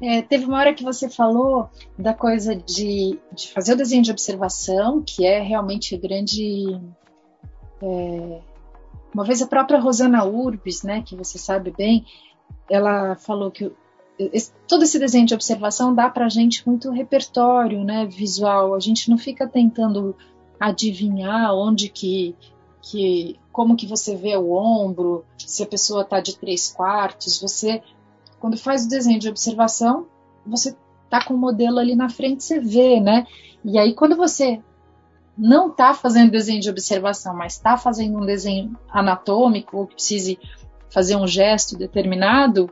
É, 0.00 0.20
teve 0.20 0.44
uma 0.44 0.58
hora 0.58 0.74
que 0.74 0.84
você 0.84 1.08
falou 1.08 1.70
da 1.98 2.12
coisa 2.12 2.54
de, 2.54 3.18
de, 3.32 3.50
fazer 3.52 3.72
o 3.72 3.76
desenho 3.76 4.02
de 4.02 4.10
observação, 4.10 5.02
que 5.02 5.24
é 5.24 5.40
realmente 5.40 5.96
grande. 5.96 6.78
É, 7.80 8.40
uma 9.14 9.24
vez 9.24 9.40
a 9.40 9.46
própria 9.46 9.80
Rosana 9.80 10.24
Urbis, 10.24 10.82
né, 10.82 11.02
que 11.02 11.16
você 11.16 11.38
sabe 11.38 11.70
bem, 11.70 12.04
ela 12.68 13.16
falou 13.16 13.50
que 13.50 13.72
todo 14.66 14.82
esse 14.82 14.98
desenho 14.98 15.26
de 15.26 15.34
observação 15.34 15.94
dá 15.94 16.08
para 16.08 16.26
a 16.26 16.28
gente 16.28 16.66
muito 16.66 16.90
repertório 16.90 17.84
né, 17.84 18.06
visual. 18.06 18.74
A 18.74 18.80
gente 18.80 19.10
não 19.10 19.18
fica 19.18 19.46
tentando 19.46 20.16
adivinhar 20.58 21.54
onde 21.54 21.88
que, 21.88 22.34
que 22.80 23.38
como 23.52 23.76
que 23.76 23.86
você 23.86 24.16
vê 24.16 24.36
o 24.36 24.52
ombro, 24.52 25.24
se 25.38 25.62
a 25.62 25.66
pessoa 25.66 26.02
está 26.02 26.20
de 26.20 26.36
três 26.36 26.72
quartos. 26.72 27.40
Você, 27.40 27.82
quando 28.40 28.56
faz 28.56 28.86
o 28.86 28.88
desenho 28.88 29.20
de 29.20 29.28
observação, 29.28 30.06
você 30.46 30.76
tá 31.10 31.24
com 31.24 31.34
o 31.34 31.38
modelo 31.38 31.78
ali 31.78 31.94
na 31.94 32.08
frente, 32.08 32.42
você 32.42 32.58
vê, 32.58 33.00
né? 33.00 33.26
E 33.64 33.78
aí 33.78 33.94
quando 33.94 34.16
você 34.16 34.60
não 35.36 35.68
está 35.68 35.92
fazendo 35.92 36.30
desenho 36.30 36.60
de 36.60 36.70
observação, 36.70 37.36
mas 37.36 37.54
está 37.54 37.76
fazendo 37.76 38.18
um 38.18 38.24
desenho 38.24 38.74
anatômico 38.88 39.76
ou 39.76 39.86
que 39.86 39.94
precise 39.94 40.38
fazer 40.88 41.16
um 41.16 41.26
gesto 41.26 41.76
determinado, 41.76 42.70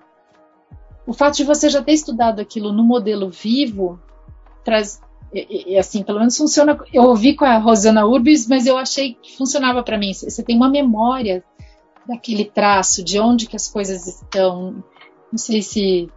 o 1.06 1.12
fato 1.12 1.36
de 1.36 1.44
você 1.44 1.68
já 1.68 1.82
ter 1.82 1.92
estudado 1.92 2.40
aquilo 2.40 2.72
no 2.72 2.82
modelo 2.82 3.30
vivo 3.30 4.00
traz 4.64 5.00
e, 5.34 5.72
e, 5.72 5.78
assim, 5.78 6.04
pelo 6.04 6.20
menos 6.20 6.36
funciona. 6.36 6.78
Eu 6.92 7.02
ouvi 7.02 7.34
com 7.34 7.44
a 7.44 7.58
Rosana 7.58 8.06
Urbis, 8.06 8.46
mas 8.46 8.66
eu 8.66 8.78
achei 8.78 9.14
que 9.14 9.36
funcionava 9.36 9.82
para 9.82 9.98
mim. 9.98 10.14
Você 10.14 10.42
tem 10.44 10.56
uma 10.56 10.68
memória 10.68 11.44
daquele 12.06 12.44
traço, 12.44 13.02
de 13.02 13.18
onde 13.18 13.46
que 13.46 13.56
as 13.56 13.68
coisas 13.68 14.06
estão. 14.06 14.84
Não 15.32 15.38
sei 15.38 15.60
se 15.60 16.08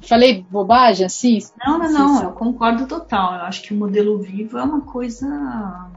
falei 0.00 0.44
bobagem 0.50 1.06
assim. 1.06 1.38
Não, 1.64 1.78
não, 1.78 1.92
não. 1.92 2.22
Eu 2.24 2.32
concordo 2.32 2.88
total. 2.88 3.34
Eu 3.34 3.42
acho 3.42 3.62
que 3.62 3.72
o 3.72 3.76
modelo 3.76 4.18
vivo 4.18 4.58
é 4.58 4.62
uma 4.62 4.80
coisa 4.80 5.88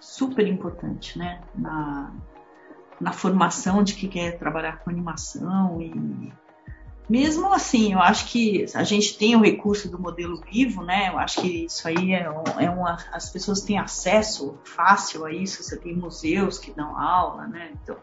super 0.00 0.48
importante, 0.48 1.16
né? 1.16 1.40
Na, 1.54 2.12
na 3.00 3.12
formação 3.12 3.84
de 3.84 3.94
quem 3.94 4.08
quer 4.08 4.36
trabalhar 4.36 4.80
com 4.80 4.90
animação 4.90 5.80
e 5.80 6.32
mesmo 7.10 7.52
assim, 7.52 7.92
eu 7.92 7.98
acho 7.98 8.26
que 8.26 8.64
a 8.72 8.84
gente 8.84 9.18
tem 9.18 9.34
o 9.34 9.40
recurso 9.40 9.90
do 9.90 9.98
modelo 9.98 10.40
vivo, 10.48 10.84
né? 10.84 11.08
Eu 11.08 11.18
acho 11.18 11.40
que 11.40 11.64
isso 11.64 11.88
aí 11.88 12.12
é, 12.12 12.22
é 12.58 12.70
uma. 12.70 12.98
As 13.12 13.28
pessoas 13.30 13.62
têm 13.62 13.78
acesso 13.78 14.56
fácil 14.64 15.24
a 15.24 15.32
isso, 15.32 15.60
você 15.60 15.76
tem 15.76 15.96
museus 15.96 16.56
que 16.56 16.70
dão 16.70 16.96
aula, 16.96 17.48
né? 17.48 17.72
Então, 17.82 17.96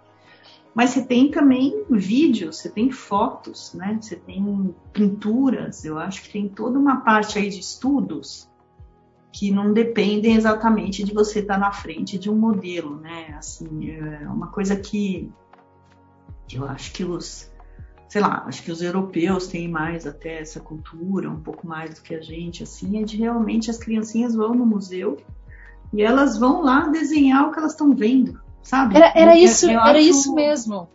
mas 0.76 0.90
você 0.90 1.06
tem 1.06 1.32
também 1.32 1.86
vídeos, 1.90 2.58
você 2.58 2.70
tem 2.70 2.92
fotos, 2.92 3.74
né? 3.74 3.98
Você 4.02 4.18
tem 4.18 4.76
pinturas, 4.92 5.86
eu 5.86 5.98
acho 5.98 6.24
que 6.24 6.30
tem 6.30 6.50
toda 6.50 6.78
uma 6.78 6.98
parte 6.98 7.40
aí 7.40 7.50
de 7.50 7.62
estudos 7.62 8.50
que 9.32 9.52
não 9.52 9.72
dependem 9.72 10.36
exatamente 10.36 11.02
de 11.04 11.14
você 11.14 11.40
estar 11.40 11.58
na 11.58 11.72
frente 11.72 12.18
de 12.18 12.30
um 12.30 12.36
modelo, 12.36 12.98
né? 12.98 13.34
Assim, 13.38 13.90
é 13.90 14.28
uma 14.28 14.48
coisa 14.48 14.76
que 14.76 15.32
eu 16.52 16.68
acho 16.68 16.92
que 16.92 17.06
os 17.06 17.50
sei 18.08 18.22
lá, 18.22 18.44
acho 18.48 18.64
que 18.64 18.72
os 18.72 18.82
europeus 18.82 19.48
têm 19.48 19.68
mais 19.68 20.08
até 20.08 20.40
essa 20.40 20.60
cultura, 20.60 21.30
um 21.30 21.42
pouco 21.42 21.68
mais 21.68 21.96
do 21.96 22.02
que 22.02 22.16
a 22.16 22.22
gente, 22.22 22.64
assim, 22.64 23.02
é 23.02 23.04
de 23.04 23.18
realmente 23.18 23.70
as 23.70 23.78
criancinhas 23.78 24.34
vão 24.34 24.54
no 24.54 24.66
museu 24.66 25.18
e 25.94 26.02
elas 26.02 26.38
vão 26.38 26.62
lá 26.62 26.88
desenhar 26.88 27.48
o 27.48 27.52
que 27.52 27.60
elas 27.60 27.74
estão 27.74 27.94
vendo, 27.96 28.40
sabe? 28.62 28.96
Era, 28.96 29.12
era 29.16 29.38
isso, 29.38 29.66
eu 29.66 29.80
era 29.80 30.00
acho, 30.00 30.10
isso 30.10 30.34
mesmo. 30.34 30.88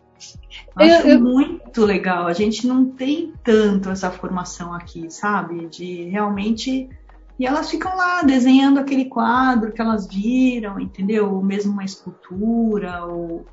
Acho 0.75 1.07
eu, 1.07 1.19
muito 1.19 1.85
legal. 1.85 2.27
A 2.27 2.33
gente 2.33 2.65
não 2.65 2.85
tem 2.85 3.33
tanto 3.43 3.89
essa 3.89 4.09
formação 4.09 4.73
aqui, 4.73 5.09
sabe? 5.09 5.67
De 5.67 6.03
realmente 6.05 6.89
e 7.39 7.45
elas 7.45 7.69
ficam 7.69 7.95
lá 7.95 8.21
desenhando 8.21 8.79
aquele 8.79 9.05
quadro 9.05 9.71
que 9.71 9.81
elas 9.81 10.07
viram, 10.07 10.79
entendeu? 10.79 11.33
Ou 11.33 11.43
mesmo 11.43 11.71
uma 11.73 11.83
escultura, 11.83 13.05
ou 13.05 13.45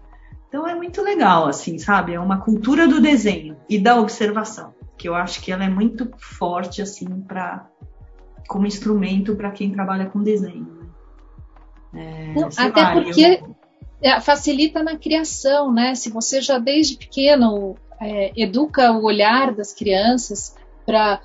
então 0.51 0.67
é 0.67 0.75
muito 0.75 1.01
legal, 1.01 1.47
assim, 1.47 1.79
sabe? 1.79 2.13
É 2.13 2.19
uma 2.19 2.41
cultura 2.41 2.89
do 2.89 3.01
desenho 3.01 3.57
e 3.69 3.79
da 3.79 4.01
observação, 4.01 4.75
que 4.99 5.09
eu 5.09 5.15
acho 5.15 5.41
que 5.41 5.53
ela 5.53 5.65
é 5.65 5.69
muito 5.69 6.11
forte, 6.19 6.83
assim, 6.83 7.07
para 7.21 7.71
como 8.49 8.67
instrumento 8.67 9.37
para 9.37 9.53
quem 9.53 9.71
trabalha 9.71 10.07
com 10.07 10.21
desenho. 10.21 10.91
Né? 11.93 12.35
É, 12.35 12.35
Não, 12.35 12.49
até 12.49 12.83
lá, 12.83 12.93
porque 12.95 13.41
eu... 13.41 13.57
É, 14.03 14.21
facilita 14.21 14.83
na 14.83 14.99
criação, 14.99 15.73
né? 15.73 15.95
Se 15.95 16.11
você 16.11 16.43
já 16.43 16.59
desde 16.59 16.97
pequeno 16.97 17.77
é, 18.01 18.33
educa 18.35 18.91
o 18.91 19.05
olhar 19.05 19.55
das 19.55 19.73
crianças 19.73 20.57
para 20.85 21.21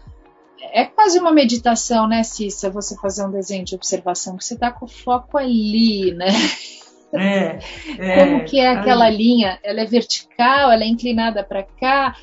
é 0.71 0.85
quase 0.85 1.17
uma 1.17 1.31
meditação, 1.31 2.07
né, 2.07 2.21
Cissa? 2.21 2.69
Você 2.69 2.95
fazer 2.97 3.25
um 3.25 3.31
desenho 3.31 3.65
de 3.65 3.73
observação, 3.73 4.37
que 4.37 4.45
você 4.45 4.53
está 4.53 4.71
com 4.71 4.85
o 4.85 4.89
foco 4.89 5.35
ali, 5.35 6.13
né? 6.13 6.27
É, 7.13 7.59
é, 7.97 8.19
Como 8.19 8.45
que 8.45 8.59
é 8.59 8.69
aquela 8.69 9.09
linha? 9.09 9.59
Ela 9.63 9.81
é 9.81 9.85
vertical, 9.85 10.71
ela 10.71 10.83
é 10.83 10.87
inclinada 10.87 11.43
para 11.43 11.63
cá. 11.63 12.15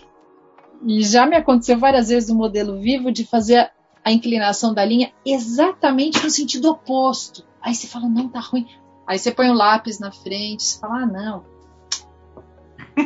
E 0.84 1.02
já 1.02 1.26
me 1.26 1.36
aconteceu 1.36 1.78
várias 1.78 2.08
vezes 2.08 2.28
no 2.28 2.34
modelo 2.34 2.80
vivo 2.80 3.10
de 3.12 3.24
fazer 3.24 3.70
a 4.04 4.10
inclinação 4.10 4.74
da 4.74 4.84
linha 4.84 5.12
exatamente 5.24 6.22
no 6.22 6.30
sentido 6.30 6.70
oposto. 6.70 7.44
Aí 7.60 7.74
você 7.74 7.86
fala, 7.86 8.08
não, 8.08 8.28
tá 8.28 8.40
ruim. 8.40 8.66
Aí 9.06 9.18
você 9.18 9.30
põe 9.30 9.48
o 9.48 9.54
lápis 9.54 9.98
na 9.98 10.10
frente, 10.10 10.64
você 10.64 10.80
fala, 10.80 11.02
ah, 11.02 11.06
não. 11.06 11.44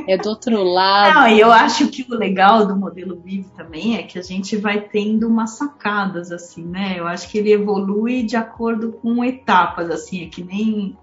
É 0.09 0.17
do 0.17 0.31
outro 0.31 0.63
lado. 0.65 1.15
Não, 1.15 1.29
e 1.29 1.39
eu 1.39 1.53
acho 1.53 1.89
que 1.89 2.07
o 2.11 2.17
legal 2.17 2.67
do 2.67 2.75
modelo 2.75 3.21
vivo 3.23 3.51
também 3.51 3.97
é 3.97 4.03
que 4.03 4.19
a 4.19 4.23
gente 4.23 4.57
vai 4.57 4.81
tendo 4.81 5.29
umas 5.29 5.51
sacadas, 5.51 6.33
assim, 6.33 6.65
né? 6.65 6.95
Eu 6.99 7.07
acho 7.07 7.29
que 7.29 7.39
ele 7.39 7.53
evolui 7.53 8.23
de 8.23 8.37
acordo 8.37 8.93
com 8.93 9.23
etapas, 9.23 9.91
assim, 9.91 10.25
é 10.25 10.29
que 10.29 10.43
nem 10.43 10.97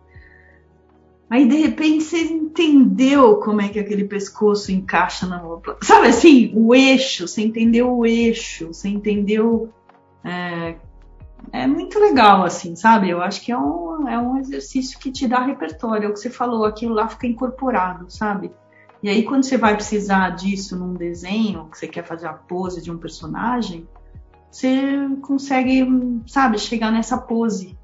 Aí 1.33 1.47
de 1.47 1.57
repente 1.57 2.03
você 2.03 2.19
entendeu 2.19 3.37
como 3.37 3.59
é 3.59 3.67
que 3.67 3.79
aquele 3.79 4.03
pescoço 4.03 4.71
encaixa 4.71 5.25
na 5.25 5.41
sabe 5.81 6.09
assim, 6.09 6.51
o 6.53 6.75
eixo, 6.75 7.27
você 7.27 7.41
entendeu 7.41 7.91
o 7.91 8.05
eixo, 8.05 8.67
você 8.67 8.87
entendeu 8.87 9.73
é, 10.23 10.75
é 11.51 11.65
muito 11.65 11.97
legal 11.97 12.43
assim, 12.43 12.75
sabe? 12.75 13.09
Eu 13.09 13.19
acho 13.19 13.41
que 13.41 13.51
é 13.51 13.57
um, 13.57 14.07
é 14.07 14.19
um 14.19 14.37
exercício 14.37 14.99
que 14.99 15.11
te 15.11 15.27
dá 15.27 15.43
repertório, 15.43 16.05
é 16.05 16.07
o 16.07 16.13
que 16.13 16.19
você 16.19 16.29
falou, 16.29 16.65
aquilo 16.65 16.93
lá 16.93 17.09
fica 17.09 17.25
incorporado, 17.25 18.11
sabe? 18.11 18.51
E 19.01 19.09
aí 19.09 19.23
quando 19.23 19.43
você 19.43 19.57
vai 19.57 19.73
precisar 19.73 20.29
disso 20.35 20.77
num 20.77 20.93
desenho, 20.93 21.67
que 21.71 21.79
você 21.79 21.87
quer 21.87 22.05
fazer 22.05 22.27
a 22.27 22.33
pose 22.33 22.79
de 22.79 22.91
um 22.91 22.97
personagem, 22.99 23.87
você 24.51 25.09
consegue, 25.23 25.83
sabe, 26.27 26.59
chegar 26.59 26.91
nessa 26.91 27.17
pose 27.17 27.75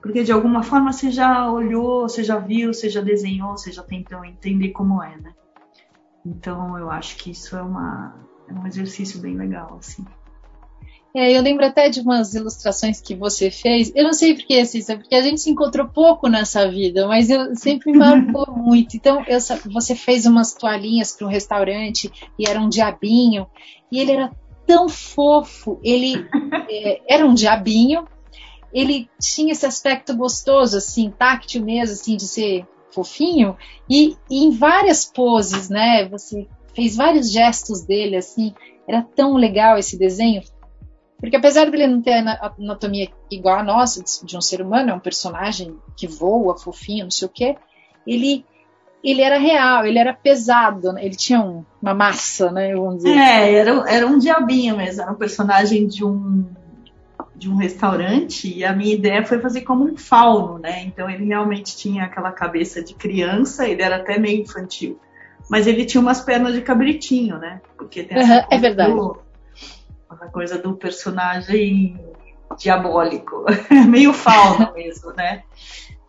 porque 0.00 0.24
de 0.24 0.32
alguma 0.32 0.62
forma 0.62 0.92
você 0.92 1.10
já 1.10 1.50
olhou, 1.50 2.08
você 2.08 2.24
já 2.24 2.38
viu, 2.38 2.72
você 2.72 2.88
já 2.88 3.00
desenhou, 3.00 3.56
você 3.56 3.70
já 3.70 3.82
tentou 3.82 4.24
entender 4.24 4.70
como 4.70 5.02
é, 5.02 5.16
né? 5.16 5.34
Então 6.24 6.78
eu 6.78 6.90
acho 6.90 7.16
que 7.16 7.30
isso 7.30 7.56
é, 7.56 7.62
uma, 7.62 8.14
é 8.48 8.52
um 8.52 8.66
exercício 8.66 9.20
bem 9.20 9.36
legal, 9.36 9.76
assim. 9.78 10.04
É, 11.14 11.36
eu 11.36 11.42
lembro 11.42 11.66
até 11.66 11.88
de 11.88 12.00
umas 12.00 12.34
ilustrações 12.34 13.00
que 13.00 13.16
você 13.16 13.50
fez. 13.50 13.92
Eu 13.96 14.04
não 14.04 14.12
sei 14.12 14.34
porquê, 14.34 14.64
Cissa, 14.64 14.96
porque 14.96 15.14
a 15.14 15.22
gente 15.22 15.40
se 15.40 15.50
encontrou 15.50 15.88
pouco 15.88 16.28
nessa 16.28 16.70
vida, 16.70 17.06
mas 17.08 17.28
eu 17.28 17.54
sempre 17.56 17.90
me 17.90 17.98
marcou 17.98 18.46
muito. 18.56 18.96
Então, 18.96 19.24
eu, 19.26 19.38
você 19.72 19.96
fez 19.96 20.24
umas 20.24 20.54
toalhinhas 20.54 21.12
para 21.12 21.26
um 21.26 21.30
restaurante 21.30 22.10
e 22.38 22.48
era 22.48 22.60
um 22.60 22.68
diabinho, 22.68 23.46
e 23.90 23.98
ele 23.98 24.12
era 24.12 24.30
tão 24.64 24.88
fofo. 24.88 25.80
Ele 25.82 26.14
é, 26.70 27.02
era 27.08 27.26
um 27.26 27.34
diabinho, 27.34 28.06
ele 28.72 29.08
tinha 29.20 29.52
esse 29.52 29.66
aspecto 29.66 30.16
gostoso, 30.16 30.76
assim, 30.76 31.10
táctil 31.10 31.64
mesmo, 31.64 31.94
assim, 31.94 32.16
de 32.16 32.26
ser 32.26 32.66
fofinho, 32.92 33.56
e, 33.88 34.16
e, 34.28 34.44
em 34.44 34.50
várias 34.50 35.04
poses, 35.04 35.68
né? 35.68 36.08
Você 36.08 36.46
fez 36.74 36.96
vários 36.96 37.30
gestos 37.30 37.82
dele, 37.82 38.16
assim, 38.16 38.54
era 38.86 39.02
tão 39.02 39.36
legal 39.36 39.78
esse 39.78 39.98
desenho. 39.98 40.42
Porque 41.18 41.36
apesar 41.36 41.70
dele 41.70 41.86
não 41.86 42.00
ter 42.00 42.14
anatomia 42.58 43.08
igual 43.30 43.58
a 43.58 43.62
nossa, 43.62 44.02
de 44.24 44.36
um 44.36 44.40
ser 44.40 44.62
humano, 44.62 44.90
é 44.90 44.94
um 44.94 45.00
personagem 45.00 45.76
que 45.96 46.06
voa, 46.06 46.58
fofinho, 46.58 47.04
não 47.04 47.10
sei 47.10 47.26
o 47.26 47.30
quê, 47.30 47.56
ele, 48.06 48.44
ele 49.04 49.20
era 49.20 49.38
real, 49.38 49.84
ele 49.84 49.98
era 49.98 50.14
pesado, 50.14 50.92
né? 50.92 51.04
ele 51.04 51.14
tinha 51.14 51.40
um, 51.40 51.64
uma 51.80 51.92
massa, 51.92 52.50
né? 52.50 52.74
Vamos 52.74 52.96
dizer. 52.96 53.10
É, 53.10 53.54
era, 53.54 53.70
era 53.90 54.06
um 54.06 54.18
diabinho 54.18 54.78
mesmo, 54.78 55.02
era 55.02 55.12
um 55.12 55.16
personagem 55.16 55.86
de 55.86 56.04
um 56.04 56.46
de 57.40 57.48
um 57.48 57.56
restaurante 57.56 58.54
e 58.54 58.62
a 58.66 58.72
minha 58.74 58.94
ideia 58.94 59.24
foi 59.24 59.38
fazer 59.40 59.62
como 59.62 59.82
um 59.84 59.96
fauno, 59.96 60.58
né? 60.58 60.84
Então 60.84 61.08
ele 61.08 61.24
realmente 61.24 61.74
tinha 61.74 62.04
aquela 62.04 62.30
cabeça 62.30 62.84
de 62.84 62.94
criança, 62.94 63.66
ele 63.66 63.80
era 63.80 63.96
até 63.96 64.18
meio 64.18 64.42
infantil, 64.42 65.00
mas 65.48 65.66
ele 65.66 65.86
tinha 65.86 66.02
umas 66.02 66.20
pernas 66.20 66.52
de 66.52 66.60
cabritinho, 66.60 67.38
né? 67.38 67.62
Porque 67.78 68.02
tem 68.04 68.18
uhum, 68.18 68.42
é 68.50 68.58
verdade. 68.58 68.92
Do, 68.92 69.18
coisa 70.30 70.58
do 70.58 70.74
personagem 70.74 71.98
diabólico, 72.58 73.46
meio 73.88 74.12
fauno 74.12 74.70
mesmo, 74.76 75.10
né? 75.14 75.42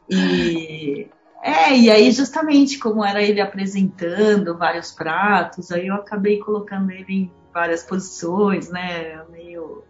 E 0.10 1.08
é, 1.41 1.74
e 1.76 1.89
aí 1.89 2.12
justamente 2.12 2.78
como 2.78 3.06
era 3.06 3.24
ele 3.24 3.39
apresentando 3.39 4.58
vários 4.58 4.91
pratos, 4.91 5.72
aí 5.72 5.88
eu 5.88 5.96
acabei 5.96 6.39
colocando 6.39 6.91
ele 6.91 7.06
em 7.13 7.32
várias 7.54 7.84
posições, 7.84 8.70
né? 8.70 9.24
Meio 9.32 9.86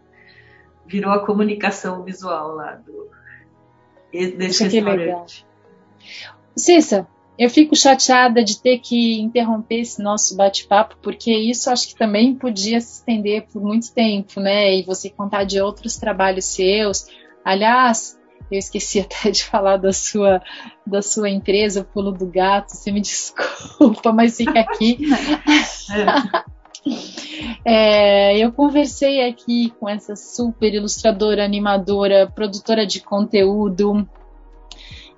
virou 0.92 1.12
a 1.12 1.26
comunicação 1.26 2.04
visual 2.04 2.56
lá 2.56 2.74
do 2.76 3.10
desse 4.12 4.46
Isso 4.46 4.64
restaurante. 4.64 5.00
Legal. 5.00 5.26
Cissa, 6.56 7.08
eu 7.40 7.50
fico 7.50 7.76
chateada 7.76 8.44
de 8.44 8.62
ter 8.62 8.80
que 8.80 9.20
interromper 9.22 9.80
esse 9.80 10.02
nosso 10.04 10.36
bate-papo, 10.36 10.98
porque 11.02 11.34
isso 11.34 11.70
acho 11.70 11.88
que 11.88 11.96
também 11.96 12.36
podia 12.36 12.80
se 12.82 13.00
estender 13.00 13.48
por 13.52 13.62
muito 13.62 13.94
tempo, 13.94 14.40
né? 14.40 14.76
E 14.76 14.84
você 14.84 15.10
contar 15.10 15.46
de 15.46 15.62
outros 15.62 15.96
trabalhos 15.96 16.46
seus. 16.46 17.08
Aliás, 17.44 18.20
eu 18.52 18.60
esqueci 18.60 19.00
até 19.02 19.32
de 19.32 19.46
falar 19.46 19.78
da 19.78 19.94
sua, 19.94 20.42
da 20.86 21.02
sua 21.02 21.30
empresa, 21.30 21.82
o 21.82 21.86
Pulo 21.86 22.12
do 22.12 22.26
Gato. 22.26 22.76
Você 22.76 22.92
me 22.92 23.00
desculpa, 23.02 24.12
mas 24.12 24.36
fica 24.36 24.60
aqui. 24.60 25.00
é. 25.90 26.61
É, 27.64 28.38
eu 28.38 28.52
conversei 28.52 29.28
aqui 29.28 29.72
com 29.80 29.88
essa 29.88 30.16
super 30.16 30.74
ilustradora, 30.74 31.46
animadora, 31.46 32.32
produtora 32.34 32.86
de 32.86 33.02
conteúdo 33.02 34.08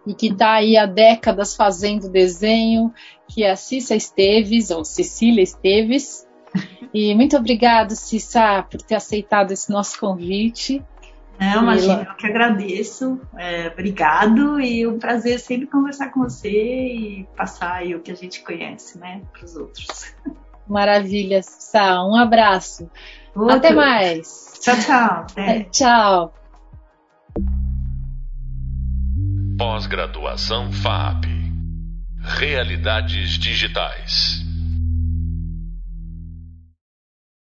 e 0.05 0.13
que 0.13 0.27
está 0.27 0.53
aí 0.53 0.75
há 0.75 0.85
décadas 0.85 1.55
fazendo 1.55 2.09
desenho, 2.09 2.93
que 3.27 3.43
é 3.43 3.51
a 3.51 3.55
Cissa 3.55 3.95
Esteves, 3.95 4.69
ou 4.69 4.83
Cecília 4.83 5.41
Esteves. 5.41 6.27
E 6.93 7.15
muito 7.15 7.37
obrigada, 7.37 7.95
Cissa, 7.95 8.63
por 8.69 8.81
ter 8.81 8.95
aceitado 8.95 9.51
esse 9.51 9.71
nosso 9.71 9.99
convite. 9.99 10.83
Não, 11.39 11.63
imagina, 11.63 12.07
eu 12.07 12.15
que 12.15 12.27
agradeço. 12.27 13.19
É, 13.35 13.67
obrigado 13.67 14.59
e 14.59 14.85
um 14.85 14.99
prazer 14.99 15.39
sempre 15.39 15.65
conversar 15.65 16.11
com 16.11 16.21
você 16.21 16.49
e 16.49 17.27
passar 17.35 17.83
o 17.87 18.01
que 18.01 18.11
a 18.11 18.15
gente 18.15 18.43
conhece, 18.43 18.99
né, 18.99 19.21
para 19.31 19.45
os 19.45 19.55
outros. 19.55 20.13
Maravilha, 20.67 21.41
Sá. 21.43 22.03
Um 22.03 22.15
abraço. 22.15 22.89
Outro. 23.35 23.55
Até 23.55 23.71
mais. 23.71 24.59
Tchau, 24.61 24.75
tchau. 24.77 25.27
É, 25.35 25.63
tchau. 25.63 26.33
Pós-graduação 29.57 30.71
FAP. 30.71 31.25
Realidades 32.19 33.37
digitais. 33.37 34.43